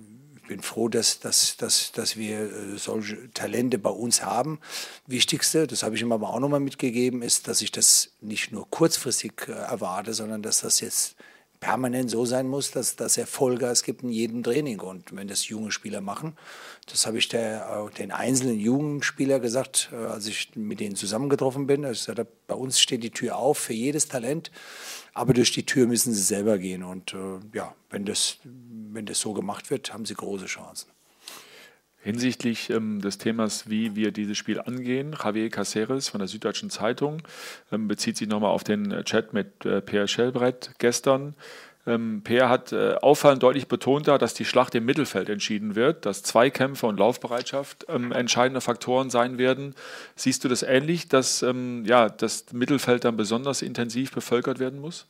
bin 0.53 0.61
froh, 0.61 0.89
dass, 0.91 1.19
dass, 1.19 1.57
dass, 1.57 1.93
dass 1.93 2.17
wir 2.19 2.41
äh, 2.41 2.77
solche 2.77 3.31
Talente 3.33 3.79
bei 3.79 3.89
uns 3.89 4.23
haben. 4.23 4.59
Wichtigste, 5.07 5.67
das 5.67 5.83
habe 5.83 5.95
ich 5.95 6.03
ihm 6.03 6.13
aber 6.13 6.29
auch 6.29 6.41
nochmal 6.41 6.61
mitgegeben, 6.61 7.23
ist, 7.23 7.49
dass 7.49 7.63
ich 7.63 7.73
das 7.73 8.11
nicht 8.21 8.53
nur 8.53 8.69
kurzfristig 8.69 9.33
äh, 9.49 9.53
erwarte, 9.53 10.13
sondern 10.13 10.43
dass 10.43 10.61
das 10.61 10.81
jetzt 10.81 11.17
permanent 11.59 12.11
so 12.11 12.27
sein 12.27 12.49
muss, 12.49 12.71
dass, 12.71 12.97
dass 12.97 13.17
er 13.17 13.27
Vollgas 13.27 13.83
gibt 13.83 14.03
in 14.03 14.11
jedem 14.11 14.43
Training. 14.43 14.81
Und 14.81 15.17
wenn 15.17 15.27
das 15.27 15.49
junge 15.49 15.73
Spieler 15.73 16.03
machen, 16.03 16.37
das 16.91 17.07
habe 17.07 17.17
ich 17.17 17.29
der, 17.29 17.89
den 17.97 18.13
einzelnen 18.13 18.61
jungen 18.61 19.03
Spieler 19.03 19.41
gesagt, 19.41 19.89
äh, 19.91 19.97
als 20.05 20.27
ich 20.27 20.51
mit 20.55 20.81
denen 20.81 20.97
zusammengetroffen 20.97 21.67
bin. 21.67 21.85
Ich 21.85 22.03
sagte, 22.03 22.27
bei 22.47 22.55
uns 22.55 22.79
steht 22.79 23.05
die 23.05 23.11
Tür 23.11 23.37
auf 23.37 23.57
für 23.57 23.73
jedes 23.73 24.07
Talent, 24.07 24.51
aber 25.15 25.33
durch 25.33 25.53
die 25.53 25.65
Tür 25.65 25.87
müssen 25.87 26.13
sie 26.13 26.23
selber 26.23 26.59
gehen. 26.59 26.83
Und 26.83 27.17
ja, 27.55 27.75
wenn 27.89 28.05
das, 28.05 28.37
wenn 28.95 29.07
das 29.07 29.21
so 29.21 29.33
gemacht 29.33 29.71
wird, 29.71 29.93
haben 29.93 30.05
sie 30.05 30.15
große 30.15 30.47
Chancen. 30.47 30.91
Hinsichtlich 32.05 32.69
ähm, 32.71 33.01
des 33.01 33.19
Themas, 33.19 33.71
wie 33.71 33.95
wir 33.95 34.11
dieses 34.11 34.37
Spiel 34.37 34.61
angehen, 34.61 35.17
Javier 35.23 35.51
Caceres 35.51 36.09
von 36.09 36.19
der 36.19 36.27
Süddeutschen 36.27 36.69
Zeitung 36.69 37.23
ähm, 37.71 37.87
bezieht 37.87 38.17
sich 38.17 38.27
nochmal 38.27 38.51
auf 38.51 38.65
den 38.65 38.91
äh, 38.91 39.05
Chat 39.05 39.33
mit 39.33 39.65
äh, 39.65 39.81
Peer 39.81 40.09
Schellbrett 40.09 40.73
gestern. 40.79 41.37
Ähm, 41.87 42.23
Peer 42.25 42.49
hat 42.49 42.73
äh, 42.73 42.95
auffallend 43.01 43.45
deutlich 43.45 43.69
betont, 43.69 44.09
da, 44.09 44.19
dass 44.19 44.35
die 44.35 44.45
Schlacht 44.45 44.75
im 44.75 44.85
Mittelfeld 44.85 45.29
entschieden 45.29 45.77
wird, 45.77 46.05
dass 46.05 46.25
Zweikämpfe 46.25 46.87
und 46.87 46.99
Laufbereitschaft 46.99 47.87
ähm, 47.89 48.11
entscheidende 48.11 48.61
Faktoren 48.61 49.09
sein 49.09 49.39
werden. 49.39 49.77
Siehst 50.17 50.43
du 50.43 50.49
das 50.49 50.65
ähnlich, 50.65 51.09
dass 51.09 51.43
ähm, 51.43 51.85
ja, 51.85 52.09
das 52.09 52.53
Mittelfeld 52.53 53.05
dann 53.05 53.17
besonders 53.17 53.63
intensiv 53.63 54.13
bevölkert 54.13 54.59
werden 54.59 54.81
muss? 54.81 55.07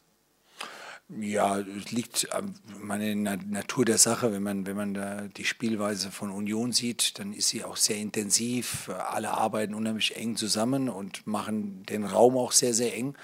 Ja, 1.21 1.59
es 1.59 1.91
liegt 1.91 2.33
an 2.33 2.55
der 2.89 3.37
Natur 3.37 3.85
der 3.85 3.99
Sache. 3.99 4.33
Wenn 4.33 4.43
man, 4.43 4.67
wenn 4.67 4.77
man 4.77 4.95
da 4.95 5.23
die 5.37 5.45
Spielweise 5.45 6.11
von 6.11 6.31
Union 6.31 6.73
sieht, 6.73 7.19
dann 7.19 7.33
ist 7.35 7.49
sie 7.49 7.65
auch 7.65 7.77
sehr 7.77 7.97
intensiv. 7.97 8.89
Alle 8.89 9.33
arbeiten 9.33 9.75
unheimlich 9.75 10.17
eng 10.17 10.37
zusammen 10.37 10.89
und 10.89 11.27
machen 11.27 11.85
den 11.85 12.05
Raum 12.05 12.37
auch 12.37 12.53
sehr, 12.53 12.73
sehr 12.73 12.95
eng. 12.97 13.15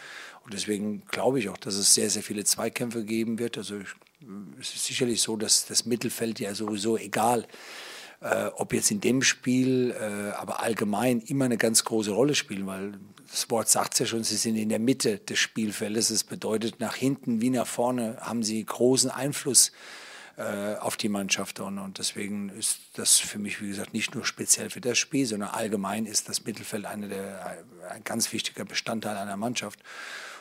Und 0.45 0.53
deswegen 0.53 1.03
glaube 1.09 1.39
ich 1.39 1.49
auch, 1.49 1.57
dass 1.57 1.77
es 1.77 1.95
sehr, 1.95 2.11
sehr 2.11 2.23
viele 2.23 2.45
Zweikämpfe 2.45 3.05
geben 3.05 3.39
wird. 3.39 3.57
Also 3.57 3.77
es 4.61 4.75
ist 4.75 4.85
sicherlich 4.85 5.23
so, 5.23 5.37
dass 5.37 5.67
das 5.67 5.87
Mittelfeld 5.87 6.41
ja 6.41 6.55
sowieso 6.55 6.99
egal 6.99 7.47
äh, 8.21 8.47
ob 8.57 8.73
jetzt 8.73 8.91
in 8.91 9.01
dem 9.01 9.23
Spiel, 9.23 9.95
äh, 9.99 10.33
aber 10.37 10.63
allgemein 10.63 11.21
immer 11.21 11.45
eine 11.45 11.57
ganz 11.57 11.85
große 11.85 12.11
Rolle 12.11 12.35
spielen, 12.35 12.67
weil 12.67 12.99
das 13.31 13.51
Wort 13.51 13.69
sagt 13.69 13.95
es 13.95 14.01
ja 14.01 14.07
schon, 14.07 14.25
sie 14.25 14.37
sind 14.37 14.57
in 14.57 14.71
der 14.71 14.79
Mitte 14.79 15.19
des 15.19 15.39
Spielfeldes. 15.39 16.09
Das 16.09 16.25
bedeutet, 16.25 16.81
nach 16.81 16.95
hinten 16.95 17.41
wie 17.41 17.51
nach 17.51 17.67
vorne 17.67 18.17
haben 18.21 18.43
sie 18.43 18.65
großen 18.65 19.11
Einfluss 19.11 19.71
äh, 20.39 20.77
auf 20.77 20.97
die 20.97 21.09
Mannschaft. 21.09 21.61
Und, 21.61 21.79
und 21.79 21.99
deswegen 21.99 22.49
ist 22.49 22.81
das 22.95 23.19
für 23.19 23.39
mich, 23.39 23.61
wie 23.61 23.69
gesagt, 23.69 23.93
nicht 23.93 24.15
nur 24.15 24.25
speziell 24.25 24.71
für 24.71 24.81
das 24.81 24.97
Spiel, 24.97 25.27
sondern 25.27 25.51
allgemein 25.51 26.07
ist 26.07 26.29
das 26.29 26.45
Mittelfeld 26.45 26.87
eine 26.87 27.09
der, 27.09 27.65
ein 27.91 28.03
ganz 28.05 28.33
wichtiger 28.33 28.65
Bestandteil 28.65 29.17
einer 29.17 29.37
Mannschaft. 29.37 29.81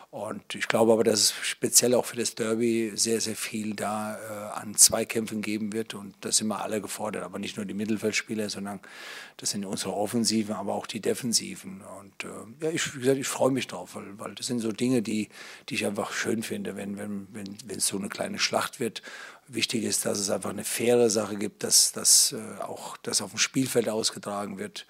Und 0.09 0.55
ich 0.55 0.69
glaube 0.69 0.93
aber, 0.93 1.03
dass 1.03 1.19
es 1.19 1.33
speziell 1.41 1.93
auch 1.93 2.05
für 2.05 2.15
das 2.15 2.33
Derby 2.33 2.93
sehr, 2.95 3.19
sehr 3.19 3.35
viel 3.35 3.75
da 3.75 4.15
äh, 4.15 4.59
an 4.59 4.73
Zweikämpfen 4.73 5.41
geben 5.41 5.73
wird. 5.73 5.93
Und 5.93 6.15
da 6.21 6.31
sind 6.31 6.47
wir 6.47 6.61
alle 6.61 6.79
gefordert. 6.79 7.23
Aber 7.23 7.39
nicht 7.39 7.57
nur 7.57 7.65
die 7.65 7.73
Mittelfeldspieler, 7.73 8.49
sondern 8.49 8.79
das 9.35 9.49
sind 9.49 9.65
unsere 9.65 9.93
Offensiven, 9.93 10.55
aber 10.55 10.75
auch 10.75 10.87
die 10.87 11.01
Defensiven. 11.01 11.81
Und 11.99 12.23
äh, 12.23 12.65
ja, 12.65 12.71
ich, 12.71 12.95
wie 12.95 12.99
gesagt, 12.99 13.19
ich 13.19 13.27
freue 13.27 13.51
mich 13.51 13.67
drauf, 13.67 13.95
weil, 13.95 14.17
weil 14.17 14.33
das 14.33 14.47
sind 14.47 14.59
so 14.59 14.71
Dinge, 14.71 15.01
die, 15.01 15.27
die 15.67 15.75
ich 15.75 15.85
einfach 15.85 16.13
schön 16.13 16.41
finde, 16.41 16.77
wenn, 16.77 16.97
wenn, 16.97 17.27
wenn, 17.33 17.57
wenn 17.65 17.77
es 17.77 17.87
so 17.87 17.97
eine 17.97 18.07
kleine 18.07 18.39
Schlacht 18.39 18.79
wird. 18.79 19.01
Wichtig 19.49 19.83
ist, 19.83 20.05
dass 20.05 20.19
es 20.19 20.29
einfach 20.29 20.51
eine 20.51 20.63
faire 20.63 21.09
Sache 21.09 21.35
gibt, 21.35 21.63
dass, 21.63 21.91
dass 21.91 22.31
äh, 22.31 22.61
auch 22.61 22.95
das 22.95 23.21
auf 23.21 23.31
dem 23.31 23.39
Spielfeld 23.39 23.89
ausgetragen 23.89 24.57
wird. 24.57 24.85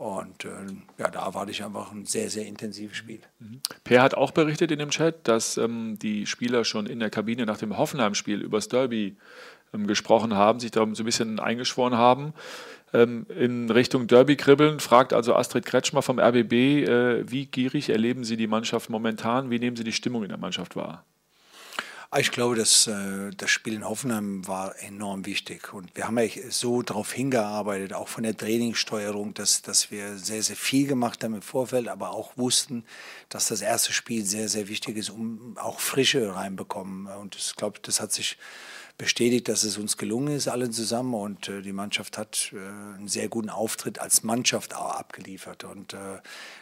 Und 0.00 0.46
äh, 0.46 0.48
ja, 0.96 1.10
da 1.10 1.26
erwarte 1.26 1.50
ich 1.50 1.62
einfach 1.62 1.92
ein 1.92 2.06
sehr, 2.06 2.30
sehr 2.30 2.46
intensives 2.46 2.96
Spiel. 2.96 3.20
Mhm. 3.38 3.60
Per 3.84 4.00
hat 4.00 4.14
auch 4.14 4.30
berichtet 4.30 4.70
in 4.70 4.78
dem 4.78 4.88
Chat, 4.88 5.28
dass 5.28 5.58
ähm, 5.58 5.98
die 5.98 6.24
Spieler 6.24 6.64
schon 6.64 6.86
in 6.86 7.00
der 7.00 7.10
Kabine 7.10 7.44
nach 7.44 7.58
dem 7.58 7.76
Hoffenheim-Spiel 7.76 8.40
über 8.40 8.56
das 8.56 8.68
Derby 8.68 9.18
ähm, 9.74 9.86
gesprochen 9.86 10.34
haben, 10.34 10.58
sich 10.58 10.70
da 10.70 10.86
so 10.94 11.02
ein 11.02 11.04
bisschen 11.04 11.38
eingeschworen 11.38 11.98
haben. 11.98 12.32
Ähm, 12.94 13.26
in 13.28 13.70
Richtung 13.70 14.06
Derby 14.06 14.36
kribbeln, 14.36 14.80
fragt 14.80 15.12
also 15.12 15.34
Astrid 15.34 15.66
Kretschmer 15.66 16.00
vom 16.00 16.18
RBB, 16.18 16.52
äh, 16.52 17.30
wie 17.30 17.44
gierig 17.44 17.90
erleben 17.90 18.24
Sie 18.24 18.38
die 18.38 18.46
Mannschaft 18.46 18.88
momentan? 18.88 19.50
Wie 19.50 19.58
nehmen 19.58 19.76
Sie 19.76 19.84
die 19.84 19.92
Stimmung 19.92 20.22
in 20.22 20.30
der 20.30 20.38
Mannschaft 20.38 20.76
wahr? 20.76 21.04
Ah, 22.12 22.18
ich 22.18 22.32
glaube, 22.32 22.56
dass 22.56 22.88
äh, 22.88 23.30
das 23.36 23.50
Spiel 23.50 23.74
in 23.74 23.88
Hoffenheim 23.88 24.44
war 24.48 24.76
enorm 24.80 25.26
wichtig. 25.26 25.72
Und 25.72 25.94
wir 25.94 26.08
haben 26.08 26.18
ja 26.18 26.26
so 26.48 26.82
darauf 26.82 27.12
hingearbeitet, 27.12 27.92
auch 27.92 28.08
von 28.08 28.24
der 28.24 28.36
Trainingssteuerung, 28.36 29.32
dass, 29.34 29.62
dass 29.62 29.92
wir 29.92 30.18
sehr, 30.18 30.42
sehr 30.42 30.56
viel 30.56 30.88
gemacht 30.88 31.22
haben 31.22 31.34
im 31.34 31.42
Vorfeld, 31.42 31.86
aber 31.86 32.10
auch 32.10 32.36
wussten, 32.36 32.84
dass 33.28 33.46
das 33.46 33.60
erste 33.60 33.92
Spiel 33.92 34.24
sehr, 34.24 34.48
sehr 34.48 34.66
wichtig 34.66 34.96
ist, 34.96 35.10
um 35.10 35.56
auch 35.56 35.78
Frische 35.78 36.34
reinbekommen. 36.34 37.06
Und 37.06 37.36
ich 37.36 37.54
glaube, 37.54 37.78
das 37.80 38.00
hat 38.00 38.10
sich 38.10 38.38
bestätigt, 39.00 39.48
dass 39.48 39.64
es 39.64 39.78
uns 39.78 39.96
gelungen 39.96 40.36
ist, 40.36 40.46
alle 40.46 40.68
zusammen. 40.68 41.14
Und 41.14 41.48
äh, 41.48 41.62
die 41.62 41.72
Mannschaft 41.72 42.18
hat 42.18 42.52
äh, 42.52 42.58
einen 42.98 43.08
sehr 43.08 43.28
guten 43.28 43.48
Auftritt 43.48 43.98
als 43.98 44.22
Mannschaft 44.22 44.76
auch 44.76 44.94
abgeliefert. 44.94 45.64
Und 45.64 45.94
äh, 45.94 46.18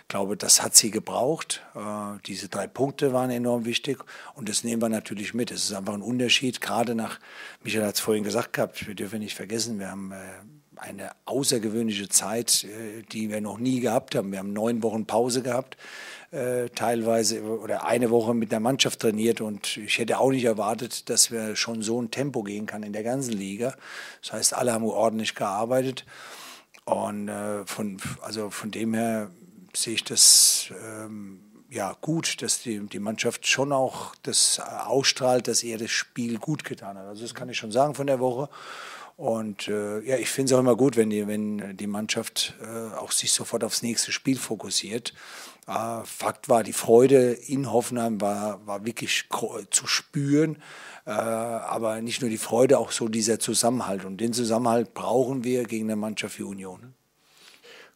glaube, 0.06 0.36
das 0.36 0.62
hat 0.62 0.76
sie 0.76 0.92
gebraucht. 0.92 1.62
Äh, 1.74 2.18
diese 2.26 2.48
drei 2.48 2.68
Punkte 2.68 3.12
waren 3.12 3.30
enorm 3.30 3.64
wichtig. 3.64 3.98
Und 4.34 4.48
das 4.48 4.62
nehmen 4.62 4.80
wir 4.80 4.88
natürlich 4.88 5.34
mit. 5.34 5.50
Es 5.50 5.64
ist 5.64 5.72
einfach 5.72 5.94
ein 5.94 6.02
Unterschied, 6.02 6.60
gerade 6.60 6.94
nach, 6.94 7.18
Michael 7.64 7.86
hat 7.86 7.96
es 7.96 8.00
vorhin 8.00 8.22
gesagt 8.22 8.52
gehabt, 8.52 8.86
wir 8.86 8.94
dürfen 8.94 9.18
nicht 9.18 9.34
vergessen, 9.34 9.80
wir 9.80 9.90
haben 9.90 10.12
äh, 10.12 10.16
eine 10.76 11.10
außergewöhnliche 11.24 12.08
Zeit, 12.08 12.64
äh, 12.64 13.02
die 13.10 13.30
wir 13.30 13.40
noch 13.40 13.58
nie 13.58 13.80
gehabt 13.80 14.14
haben. 14.14 14.30
Wir 14.30 14.38
haben 14.38 14.52
neun 14.52 14.84
Wochen 14.84 15.06
Pause 15.06 15.42
gehabt 15.42 15.76
äh, 16.30 16.68
teilweise 16.70 17.42
oder 17.42 17.86
eine 17.86 18.10
Woche 18.10 18.34
mit 18.34 18.52
der 18.52 18.60
Mannschaft 18.60 19.00
trainiert 19.00 19.40
und 19.40 19.76
ich 19.78 19.98
hätte 19.98 20.18
auch 20.18 20.30
nicht 20.30 20.44
erwartet, 20.44 21.08
dass 21.08 21.30
wir 21.30 21.56
schon 21.56 21.82
so 21.82 22.00
ein 22.00 22.10
Tempo 22.10 22.42
gehen 22.42 22.66
kann 22.66 22.82
in 22.82 22.92
der 22.92 23.02
ganzen 23.02 23.32
Liga. 23.32 23.74
Das 24.22 24.32
heißt, 24.32 24.54
alle 24.54 24.72
haben 24.72 24.84
ordentlich 24.84 25.34
gearbeitet 25.34 26.04
und 26.84 27.28
äh, 27.28 27.64
von, 27.66 27.98
also 28.22 28.50
von 28.50 28.70
dem 28.70 28.94
her 28.94 29.30
sehe 29.74 29.94
ich 29.94 30.04
das 30.04 30.72
ähm, 30.84 31.40
ja 31.70 31.94
gut, 32.00 32.40
dass 32.42 32.62
die, 32.62 32.80
die 32.86 32.98
Mannschaft 32.98 33.46
schon 33.46 33.72
auch 33.72 34.14
das 34.22 34.60
ausstrahlt, 34.60 35.48
dass 35.48 35.62
er 35.62 35.78
das 35.78 35.90
Spiel 35.90 36.38
gut 36.38 36.64
getan 36.64 36.96
hat. 36.96 37.06
Also 37.06 37.22
das 37.22 37.34
kann 37.34 37.48
ich 37.48 37.58
schon 37.58 37.72
sagen 37.72 37.94
von 37.94 38.06
der 38.06 38.20
Woche. 38.20 38.48
Und 39.18 39.66
äh, 39.66 39.98
ja, 40.02 40.16
ich 40.16 40.30
finde 40.30 40.52
es 40.52 40.56
auch 40.56 40.60
immer 40.60 40.76
gut, 40.76 40.96
wenn 40.96 41.10
die, 41.10 41.26
wenn 41.26 41.76
die 41.76 41.88
Mannschaft 41.88 42.54
äh, 42.62 42.94
auch 42.96 43.10
sich 43.10 43.32
sofort 43.32 43.64
aufs 43.64 43.82
nächste 43.82 44.12
Spiel 44.12 44.38
fokussiert. 44.38 45.12
Äh, 45.66 46.04
Fakt 46.04 46.48
war, 46.48 46.62
die 46.62 46.72
Freude 46.72 47.32
in 47.32 47.72
Hoffenheim 47.72 48.20
war, 48.20 48.64
war 48.64 48.86
wirklich 48.86 49.24
zu 49.70 49.86
spüren. 49.88 50.58
Äh, 51.04 51.10
aber 51.10 52.00
nicht 52.00 52.20
nur 52.20 52.30
die 52.30 52.38
Freude, 52.38 52.78
auch 52.78 52.92
so 52.92 53.08
dieser 53.08 53.40
Zusammenhalt. 53.40 54.04
Und 54.04 54.18
den 54.18 54.32
Zusammenhalt 54.32 54.94
brauchen 54.94 55.42
wir 55.42 55.64
gegen 55.64 55.86
eine 55.86 55.96
Mannschaft 55.96 56.38
wie 56.38 56.44
Union. 56.44 56.94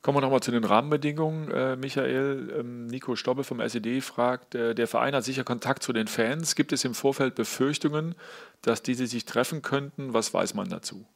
Kommen 0.02 0.16
wir 0.16 0.22
nochmal 0.22 0.40
zu 0.40 0.50
den 0.50 0.64
Rahmenbedingungen, 0.64 1.52
äh, 1.52 1.76
Michael. 1.76 2.52
Ähm, 2.58 2.88
Nico 2.88 3.14
Stobbe 3.14 3.44
vom 3.44 3.61
SED 3.61 4.00
fragt, 4.00 4.56
äh, 4.56 4.74
der 4.74 4.88
Verein 4.88 5.14
hat 5.14 5.22
sicher 5.22 5.44
Kontakt 5.44 5.85
zu 5.85 5.92
den 5.92 6.08
Fans. 6.08 6.56
Gibt 6.56 6.72
es 6.72 6.85
im 6.85 6.94
Vorfeld 6.94 7.37
Befürchtungen, 7.37 8.16
dass 8.61 8.82
diese 8.82 9.06
sich 9.06 9.24
treffen 9.24 9.62
könnten? 9.62 10.12
Was 10.14 10.35
weiß 10.35 10.54
man 10.54 10.68
dazu? 10.68 11.06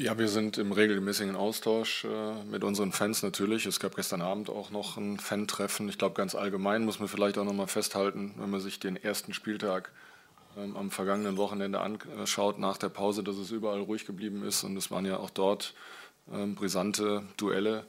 Ja, 0.00 0.16
wir 0.16 0.28
sind 0.28 0.56
im 0.56 0.72
regelmäßigen 0.72 1.36
Austausch 1.36 2.06
äh, 2.06 2.44
mit 2.44 2.64
unseren 2.64 2.90
Fans 2.90 3.22
natürlich. 3.22 3.66
Es 3.66 3.80
gab 3.80 3.96
gestern 3.96 4.22
Abend 4.22 4.48
auch 4.48 4.70
noch 4.70 4.96
ein 4.96 5.18
Fan-Treffen. 5.18 5.90
Ich 5.90 5.98
glaube, 5.98 6.14
ganz 6.14 6.34
allgemein 6.34 6.86
muss 6.86 7.00
man 7.00 7.08
vielleicht 7.08 7.36
auch 7.36 7.44
nochmal 7.44 7.66
festhalten, 7.66 8.32
wenn 8.38 8.48
man 8.48 8.60
sich 8.60 8.80
den 8.80 8.96
ersten 8.96 9.34
Spieltag 9.34 9.92
ähm, 10.56 10.74
am 10.74 10.90
vergangenen 10.90 11.36
Wochenende 11.36 11.80
anschaut, 11.80 12.58
nach 12.58 12.78
der 12.78 12.88
Pause, 12.88 13.22
dass 13.22 13.36
es 13.36 13.50
überall 13.50 13.80
ruhig 13.80 14.06
geblieben 14.06 14.42
ist. 14.42 14.64
Und 14.64 14.74
es 14.78 14.90
waren 14.90 15.04
ja 15.04 15.18
auch 15.18 15.28
dort 15.28 15.74
ähm, 16.32 16.54
brisante 16.54 17.22
Duelle. 17.36 17.84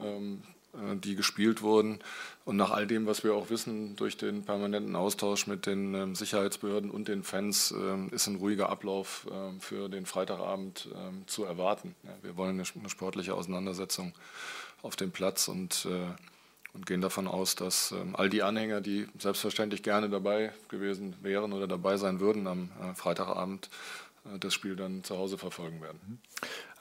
Ähm, 0.00 0.42
äh, 0.42 0.61
die 1.04 1.16
gespielt 1.16 1.62
wurden. 1.62 1.98
Und 2.44 2.56
nach 2.56 2.70
all 2.70 2.86
dem, 2.86 3.06
was 3.06 3.24
wir 3.24 3.34
auch 3.34 3.50
wissen, 3.50 3.94
durch 3.96 4.16
den 4.16 4.44
permanenten 4.44 4.96
Austausch 4.96 5.46
mit 5.46 5.66
den 5.66 5.94
ähm, 5.94 6.14
Sicherheitsbehörden 6.14 6.90
und 6.90 7.08
den 7.08 7.22
Fans, 7.22 7.72
ähm, 7.72 8.08
ist 8.10 8.26
ein 8.26 8.36
ruhiger 8.36 8.70
Ablauf 8.70 9.26
ähm, 9.30 9.60
für 9.60 9.88
den 9.88 10.06
Freitagabend 10.06 10.88
zu 11.26 11.44
erwarten. 11.44 11.94
Wir 12.22 12.36
wollen 12.36 12.58
eine, 12.58 12.88
sportliche 12.88 13.34
Auseinandersetzung 13.34 14.12
auf 14.82 14.96
dem 14.96 15.10
Platz 15.12 15.48
und, 15.48 15.86
äh, 15.88 16.74
und 16.74 16.86
gehen 16.86 17.00
davon 17.00 17.28
aus, 17.28 17.54
dass 17.54 17.94
all 18.14 18.30
die 18.30 18.42
Anhänger, 18.42 18.80
die 18.80 19.06
selbstverständlich 19.18 19.82
gerne 19.82 20.08
dabei 20.08 20.52
gewesen 20.68 21.14
wären 21.22 21.52
oder 21.52 21.66
dabei 21.66 21.96
sein 21.96 22.18
würden 22.18 22.46
am 22.46 22.70
äh, 22.80 22.94
Freitagabend, 22.94 23.68
äh, 24.24 24.38
das 24.38 24.54
Spiel 24.54 24.76
dann 24.76 25.04
zu 25.04 25.16
Hause 25.16 25.38
verfolgen 25.38 25.80
werden. 25.80 26.20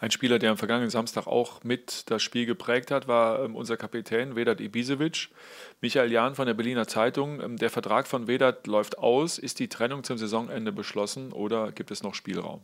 Ein 0.01 0.09
Spieler, 0.09 0.39
der 0.39 0.49
am 0.49 0.57
vergangenen 0.57 0.89
Samstag 0.89 1.27
auch 1.27 1.63
mit 1.63 2.09
das 2.09 2.23
Spiel 2.23 2.47
geprägt 2.47 2.89
hat, 2.89 3.07
war 3.07 3.43
ähm, 3.43 3.55
unser 3.55 3.77
Kapitän 3.77 4.35
Vedat 4.35 4.59
Ibisevic. 4.59 5.29
Michael 5.79 6.11
Jahn 6.11 6.33
von 6.33 6.47
der 6.47 6.55
Berliner 6.55 6.87
Zeitung. 6.87 7.39
Ähm, 7.39 7.57
der 7.57 7.69
Vertrag 7.69 8.07
von 8.07 8.27
Vedat 8.27 8.65
läuft 8.65 8.97
aus. 8.97 9.37
Ist 9.37 9.59
die 9.59 9.69
Trennung 9.69 10.03
zum 10.03 10.17
Saisonende 10.17 10.71
beschlossen 10.71 11.31
oder 11.31 11.71
gibt 11.71 11.91
es 11.91 12.01
noch 12.01 12.15
Spielraum? 12.15 12.61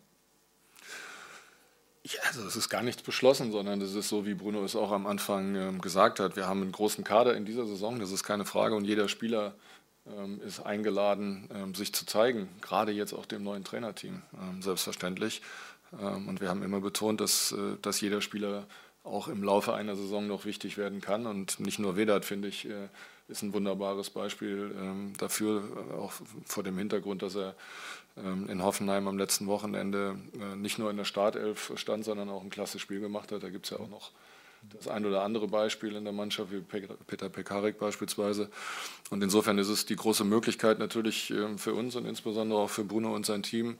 Ja, 2.06 2.22
also 2.28 2.44
es 2.48 2.56
ist 2.56 2.70
gar 2.70 2.82
nichts 2.82 3.04
beschlossen, 3.04 3.52
sondern 3.52 3.82
es 3.82 3.94
ist 3.94 4.10
so, 4.10 4.26
wie 4.26 4.34
Bruno 4.34 4.64
es 4.64 4.76
auch 4.76 4.92
am 4.92 5.06
Anfang 5.06 5.54
ähm, 5.54 5.80
gesagt 5.80 6.20
hat. 6.20 6.38
Wir 6.38 6.48
haben 6.48 6.64
einen 6.64 6.72
großen 6.72 7.04
Kader 7.04 7.36
in 7.36 7.46
dieser 7.46 7.68
Saison, 7.68 8.00
das 8.00 8.12
ist 8.12 8.24
keine 8.24 8.46
Frage. 8.46 8.74
Und 8.74 8.86
jeder 8.86 9.08
Spieler 9.08 9.54
ist 10.46 10.62
eingeladen, 10.62 11.74
sich 11.76 11.94
zu 11.94 12.06
zeigen, 12.06 12.48
gerade 12.62 12.94
jetzt 12.94 13.12
auch 13.12 13.26
dem 13.26 13.44
neuen 13.44 13.66
Trainerteam, 13.66 14.22
selbstverständlich. 14.62 15.42
Und 15.92 16.42
wir 16.42 16.50
haben 16.50 16.64
immer 16.64 16.82
betont, 16.82 17.22
dass, 17.22 17.52
äh, 17.52 17.78
dass 17.82 18.02
jeder 18.02 18.22
Spieler 18.22 18.66
auch 19.04 19.28
im 19.30 19.44
Laufe 19.44 19.74
einer 19.74 19.96
Saison 19.96 20.28
noch 20.28 20.46
wichtig 20.46 20.78
werden 20.78 21.00
kann. 21.00 21.26
Und 21.26 21.60
nicht 21.60 21.80
nur 21.80 21.96
Vedat, 21.96 22.26
finde 22.26 22.50
ich, 22.50 22.68
äh, 22.68 22.90
ist 23.30 23.42
ein 23.42 23.54
wunderbares 23.54 24.10
Beispiel 24.10 24.74
dafür, 25.18 25.64
äh, 25.92 25.94
auch 25.96 26.14
vor 26.46 26.64
dem 26.64 26.78
Hintergrund, 26.78 27.22
dass 27.22 27.36
er 27.36 27.56
in 28.48 28.64
Hoffenheim 28.64 29.08
am 29.08 29.20
letzten 29.20 29.46
Wochenende 29.46 30.18
nicht 30.56 30.80
nur 30.80 30.90
in 30.90 30.98
der 30.98 31.04
Startelf 31.04 31.72
stand, 31.76 32.04
sondern 32.04 32.30
auch 32.30 32.42
ein 32.42 32.50
klasse 32.50 32.80
Spiel 32.80 33.00
gemacht 33.00 33.32
hat. 33.32 33.44
Da 33.44 33.50
gibt 33.50 33.66
es 33.66 33.70
ja 33.70 33.78
auch 33.78 33.90
noch 33.90 34.12
das 34.76 34.88
ein 34.88 35.06
oder 35.06 35.24
andere 35.24 35.48
Beispiel 35.48 35.96
in 35.96 36.04
der 36.04 36.14
Mannschaft, 36.14 36.52
wie 36.52 36.62
Peter 36.62 37.30
Pekarik 37.30 37.78
beispielsweise. 37.78 38.50
Und 39.10 39.24
insofern 39.24 39.58
ist 39.58 39.70
es 39.70 39.86
die 39.86 39.96
große 39.96 40.24
Möglichkeit 40.24 40.80
natürlich 40.80 41.30
ähm, 41.30 41.58
für 41.58 41.74
uns 41.74 41.96
und 41.96 42.06
insbesondere 42.06 42.60
auch 42.60 42.70
für 42.70 42.84
Bruno 42.84 43.14
und 43.16 43.26
sein 43.26 43.44
Team, 43.44 43.70
ähm, 43.70 43.78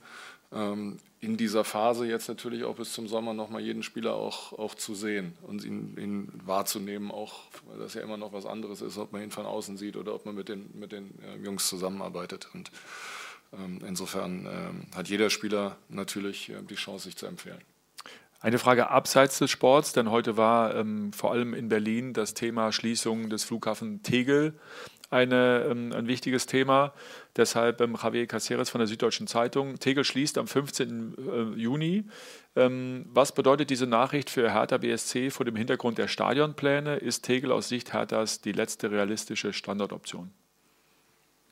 in 0.50 1.36
dieser 1.36 1.62
Phase 1.62 2.06
jetzt 2.06 2.28
natürlich 2.28 2.64
auch 2.64 2.76
bis 2.76 2.92
zum 2.92 3.06
Sommer 3.06 3.34
nochmal 3.34 3.60
jeden 3.60 3.82
Spieler 3.82 4.14
auch, 4.14 4.52
auch 4.58 4.74
zu 4.74 4.94
sehen 4.94 5.34
und 5.42 5.62
ihn, 5.62 5.96
ihn, 5.98 6.32
wahrzunehmen, 6.46 7.10
auch 7.10 7.42
weil 7.66 7.78
das 7.78 7.94
ja 7.94 8.00
immer 8.00 8.16
noch 8.16 8.32
was 8.32 8.46
anderes 8.46 8.80
ist, 8.80 8.96
ob 8.96 9.12
man 9.12 9.22
ihn 9.22 9.30
von 9.30 9.44
außen 9.44 9.76
sieht 9.76 9.96
oder 9.96 10.14
ob 10.14 10.24
man 10.24 10.34
mit 10.34 10.48
den, 10.48 10.70
mit 10.74 10.92
den 10.92 11.18
äh, 11.22 11.36
Jungs 11.44 11.68
zusammenarbeitet. 11.68 12.48
Und 12.54 12.70
ähm, 13.52 13.80
insofern 13.86 14.46
hat 14.94 15.08
jeder 15.08 15.28
Spieler 15.30 15.76
natürlich 15.88 16.50
äh, 16.50 16.62
die 16.62 16.76
Chance, 16.76 17.04
sich 17.04 17.16
zu 17.16 17.26
empfehlen. 17.26 17.60
Eine 18.40 18.58
Frage 18.58 18.88
abseits 18.88 19.38
des 19.38 19.50
Sports, 19.50 19.92
denn 19.92 20.12
heute 20.12 20.36
war 20.36 20.74
ähm, 20.76 21.12
vor 21.12 21.32
allem 21.32 21.54
in 21.54 21.68
Berlin 21.68 22.12
das 22.12 22.34
Thema 22.34 22.70
Schließung 22.70 23.30
des 23.30 23.42
Flughafen 23.42 24.02
Tegel 24.04 24.54
eine, 25.10 25.66
ähm, 25.70 25.92
ein 25.92 26.06
wichtiges 26.06 26.46
Thema. 26.46 26.92
Deshalb 27.36 27.80
ähm, 27.80 27.96
Javier 28.02 28.26
Caceres 28.26 28.70
von 28.70 28.80
der 28.80 28.88
Süddeutschen 28.88 29.26
Zeitung. 29.26 29.78
Tegel 29.78 30.04
schließt 30.04 30.38
am 30.38 30.46
15. 30.46 31.14
Äh, 31.16 31.58
Juni. 31.58 32.04
Ähm, 32.56 33.06
was 33.12 33.32
bedeutet 33.32 33.70
diese 33.70 33.86
Nachricht 33.86 34.30
für 34.30 34.52
Hertha 34.52 34.78
BSC 34.78 35.30
vor 35.30 35.46
dem 35.46 35.56
Hintergrund 35.56 35.98
der 35.98 36.08
Stadionpläne? 36.08 36.96
Ist 36.96 37.22
Tegel 37.22 37.52
aus 37.52 37.68
Sicht 37.68 37.92
Herthas 37.92 38.40
die 38.40 38.52
letzte 38.52 38.90
realistische 38.90 39.52
Standardoption? 39.52 40.30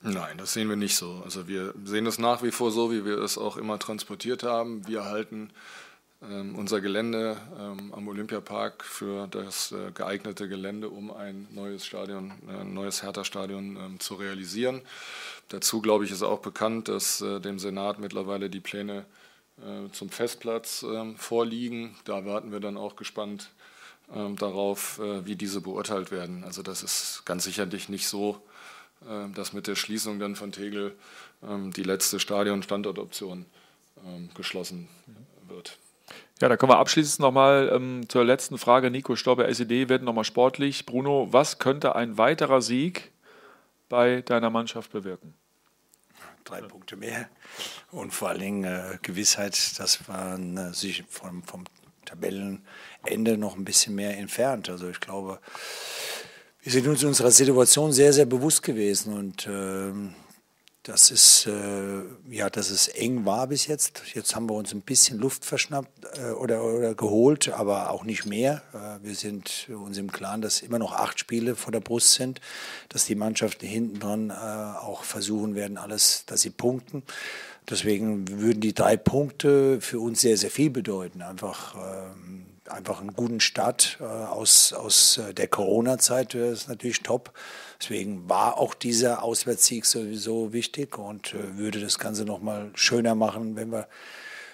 Nein, 0.02 0.38
das 0.38 0.52
sehen 0.52 0.68
wir 0.68 0.76
nicht 0.76 0.94
so. 0.94 1.22
Also 1.24 1.48
wir 1.48 1.74
sehen 1.84 2.06
es 2.06 2.18
nach 2.18 2.42
wie 2.42 2.52
vor 2.52 2.70
so, 2.70 2.92
wie 2.92 3.04
wir 3.04 3.18
es 3.18 3.38
auch 3.38 3.56
immer 3.56 3.78
transportiert 3.78 4.42
haben. 4.42 4.86
Wir 4.86 5.04
halten 5.04 5.50
unser 6.20 6.80
Gelände 6.80 7.36
ähm, 7.58 7.92
am 7.94 8.08
Olympiapark 8.08 8.82
für 8.84 9.26
das 9.28 9.72
äh, 9.72 9.90
geeignete 9.92 10.48
Gelände, 10.48 10.88
um 10.88 11.10
ein 11.10 11.46
neues 11.50 11.84
Stadion, 11.84 12.32
äh, 12.48 12.62
ein 12.62 12.72
neues 12.72 13.02
Hertha-Stadion 13.02 13.76
ähm, 13.76 14.00
zu 14.00 14.14
realisieren. 14.14 14.80
Dazu, 15.48 15.82
glaube 15.82 16.04
ich, 16.04 16.10
ist 16.10 16.22
auch 16.22 16.40
bekannt, 16.40 16.88
dass 16.88 17.20
äh, 17.20 17.38
dem 17.40 17.58
Senat 17.58 17.98
mittlerweile 17.98 18.50
die 18.50 18.60
Pläne 18.60 19.04
zum 19.92 20.10
Festplatz 20.10 20.82
ähm, 20.82 21.16
vorliegen. 21.16 21.96
Da 22.04 22.26
warten 22.26 22.52
wir 22.52 22.60
dann 22.60 22.76
auch 22.76 22.94
gespannt 22.94 23.48
ähm, 24.14 24.36
darauf, 24.36 25.00
wie 25.24 25.34
diese 25.34 25.62
beurteilt 25.62 26.10
werden. 26.10 26.44
Also 26.44 26.62
das 26.62 26.82
ist 26.82 27.22
ganz 27.24 27.44
sicherlich 27.44 27.88
nicht 27.88 28.06
so, 28.06 28.42
dass 29.34 29.54
mit 29.54 29.66
der 29.66 29.74
Schließung 29.74 30.18
dann 30.18 30.36
von 30.36 30.52
Tegel 30.52 30.94
ähm, 31.42 31.72
die 31.72 31.84
letzte 31.84 32.20
Stadion-Standortoption 32.20 33.46
ähm, 34.04 34.28
geschlossen 34.34 34.88
wird. 35.48 35.78
Ja, 36.42 36.50
da 36.50 36.58
kommen 36.58 36.72
wir 36.72 36.78
abschließend 36.78 37.20
nochmal 37.20 37.70
ähm, 37.74 38.06
zur 38.10 38.22
letzten 38.22 38.58
Frage. 38.58 38.90
Nico 38.90 39.16
Stauber, 39.16 39.48
SED, 39.48 39.88
wird 39.88 40.02
nochmal 40.02 40.24
sportlich. 40.24 40.84
Bruno, 40.84 41.28
was 41.30 41.58
könnte 41.58 41.96
ein 41.96 42.18
weiterer 42.18 42.60
Sieg 42.60 43.10
bei 43.88 44.20
deiner 44.20 44.50
Mannschaft 44.50 44.92
bewirken? 44.92 45.32
Drei 46.44 46.60
Punkte 46.60 46.96
mehr 46.96 47.30
und 47.90 48.12
vor 48.12 48.28
allen 48.28 48.40
Dingen 48.40 48.64
äh, 48.64 48.98
Gewissheit, 49.00 49.78
dass 49.78 50.06
man 50.08 50.58
äh, 50.58 50.74
sich 50.74 51.04
vom, 51.08 51.42
vom 51.42 51.64
Tabellenende 52.04 53.38
noch 53.38 53.56
ein 53.56 53.64
bisschen 53.64 53.94
mehr 53.94 54.18
entfernt. 54.18 54.68
Also 54.68 54.90
ich 54.90 55.00
glaube, 55.00 55.40
wir 56.60 56.70
sind 56.70 56.86
uns 56.86 57.02
unserer 57.02 57.30
Situation 57.30 57.92
sehr, 57.92 58.12
sehr 58.12 58.26
bewusst 58.26 58.62
gewesen 58.62 59.14
und 59.14 59.46
ähm, 59.46 60.14
das 60.86 61.10
ist, 61.10 61.46
äh, 61.46 62.02
ja, 62.30 62.48
dass 62.48 62.70
es 62.70 62.86
eng 62.86 63.26
war 63.26 63.48
bis 63.48 63.66
jetzt. 63.66 64.02
Jetzt 64.14 64.36
haben 64.36 64.48
wir 64.48 64.54
uns 64.54 64.72
ein 64.72 64.82
bisschen 64.82 65.18
Luft 65.18 65.44
verschnappt 65.44 66.06
äh, 66.16 66.30
oder, 66.30 66.62
oder 66.62 66.94
geholt, 66.94 67.48
aber 67.48 67.90
auch 67.90 68.04
nicht 68.04 68.24
mehr. 68.24 68.62
Äh, 68.72 69.04
wir 69.04 69.16
sind 69.16 69.68
uns 69.68 69.98
im 69.98 70.12
Klaren, 70.12 70.42
dass 70.42 70.60
immer 70.60 70.78
noch 70.78 70.92
acht 70.92 71.18
Spiele 71.18 71.56
vor 71.56 71.72
der 71.72 71.80
Brust 71.80 72.12
sind, 72.12 72.40
dass 72.88 73.04
die 73.04 73.16
Mannschaften 73.16 73.66
hinten 73.66 73.98
dran 73.98 74.30
äh, 74.30 74.32
auch 74.32 75.02
versuchen 75.02 75.56
werden, 75.56 75.76
alles, 75.76 76.24
dass 76.26 76.42
sie 76.42 76.50
punkten. 76.50 77.02
Deswegen 77.68 78.28
würden 78.28 78.60
die 78.60 78.74
drei 78.74 78.96
Punkte 78.96 79.80
für 79.80 79.98
uns 79.98 80.20
sehr, 80.20 80.36
sehr 80.36 80.50
viel 80.50 80.70
bedeuten. 80.70 81.20
Einfach, 81.20 81.74
äh, 81.74 82.10
einfach 82.70 83.00
einen 83.00 83.14
guten 83.14 83.40
Start 83.40 83.98
äh, 84.00 84.04
aus, 84.04 84.72
aus 84.72 85.18
äh, 85.18 85.34
der 85.34 85.48
Corona-Zeit 85.48 86.34
ist 86.34 86.68
natürlich 86.68 87.02
top. 87.02 87.32
Deswegen 87.80 88.28
war 88.28 88.58
auch 88.58 88.74
dieser 88.74 89.22
Auswärtssieg 89.22 89.84
sowieso 89.84 90.52
wichtig 90.52 90.98
und 90.98 91.34
äh, 91.34 91.56
würde 91.56 91.80
das 91.80 91.98
Ganze 91.98 92.24
nochmal 92.24 92.70
schöner 92.74 93.14
machen, 93.14 93.56
wenn 93.56 93.70
wir 93.70 93.88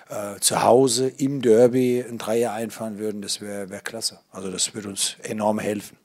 äh, 0.08 0.38
zu 0.40 0.62
Hause 0.62 1.08
im 1.08 1.40
Derby 1.40 2.04
ein 2.06 2.18
Dreier 2.18 2.52
einfahren 2.52 2.98
würden. 2.98 3.22
Das 3.22 3.40
wäre 3.40 3.70
wär 3.70 3.80
klasse. 3.80 4.20
Also 4.30 4.50
das 4.50 4.74
würde 4.74 4.88
uns 4.88 5.16
enorm 5.22 5.58
helfen. 5.58 5.96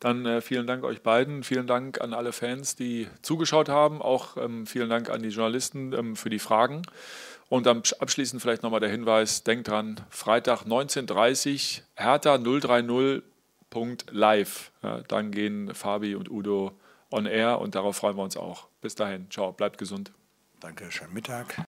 Dann 0.00 0.26
äh, 0.26 0.40
vielen 0.40 0.66
Dank 0.66 0.82
euch 0.82 1.02
beiden. 1.02 1.44
Vielen 1.44 1.68
Dank 1.68 2.00
an 2.00 2.12
alle 2.12 2.32
Fans, 2.32 2.74
die 2.74 3.06
zugeschaut 3.22 3.68
haben. 3.68 4.02
Auch 4.02 4.36
ähm, 4.36 4.66
vielen 4.66 4.90
Dank 4.90 5.08
an 5.08 5.22
die 5.22 5.28
Journalisten 5.28 5.92
ähm, 5.92 6.16
für 6.16 6.28
die 6.28 6.40
Fragen. 6.40 6.82
Und 7.52 7.66
dann 7.66 7.82
abschließend 7.98 8.40
vielleicht 8.40 8.62
nochmal 8.62 8.80
der 8.80 8.88
Hinweis: 8.88 9.44
Denkt 9.44 9.68
dran, 9.68 10.00
Freitag 10.08 10.62
19.30 10.62 11.80
Uhr, 11.80 11.84
Hertha 11.96 12.36
030.live. 12.36 14.72
Ja, 14.82 15.02
dann 15.02 15.32
gehen 15.32 15.74
Fabi 15.74 16.14
und 16.14 16.30
Udo 16.30 16.72
on 17.10 17.26
air 17.26 17.60
und 17.60 17.74
darauf 17.74 17.96
freuen 17.96 18.16
wir 18.16 18.22
uns 18.22 18.38
auch. 18.38 18.68
Bis 18.80 18.94
dahin, 18.94 19.30
ciao, 19.30 19.52
bleibt 19.52 19.76
gesund. 19.76 20.12
Danke, 20.60 20.90
schönen 20.90 21.12
Mittag. 21.12 21.62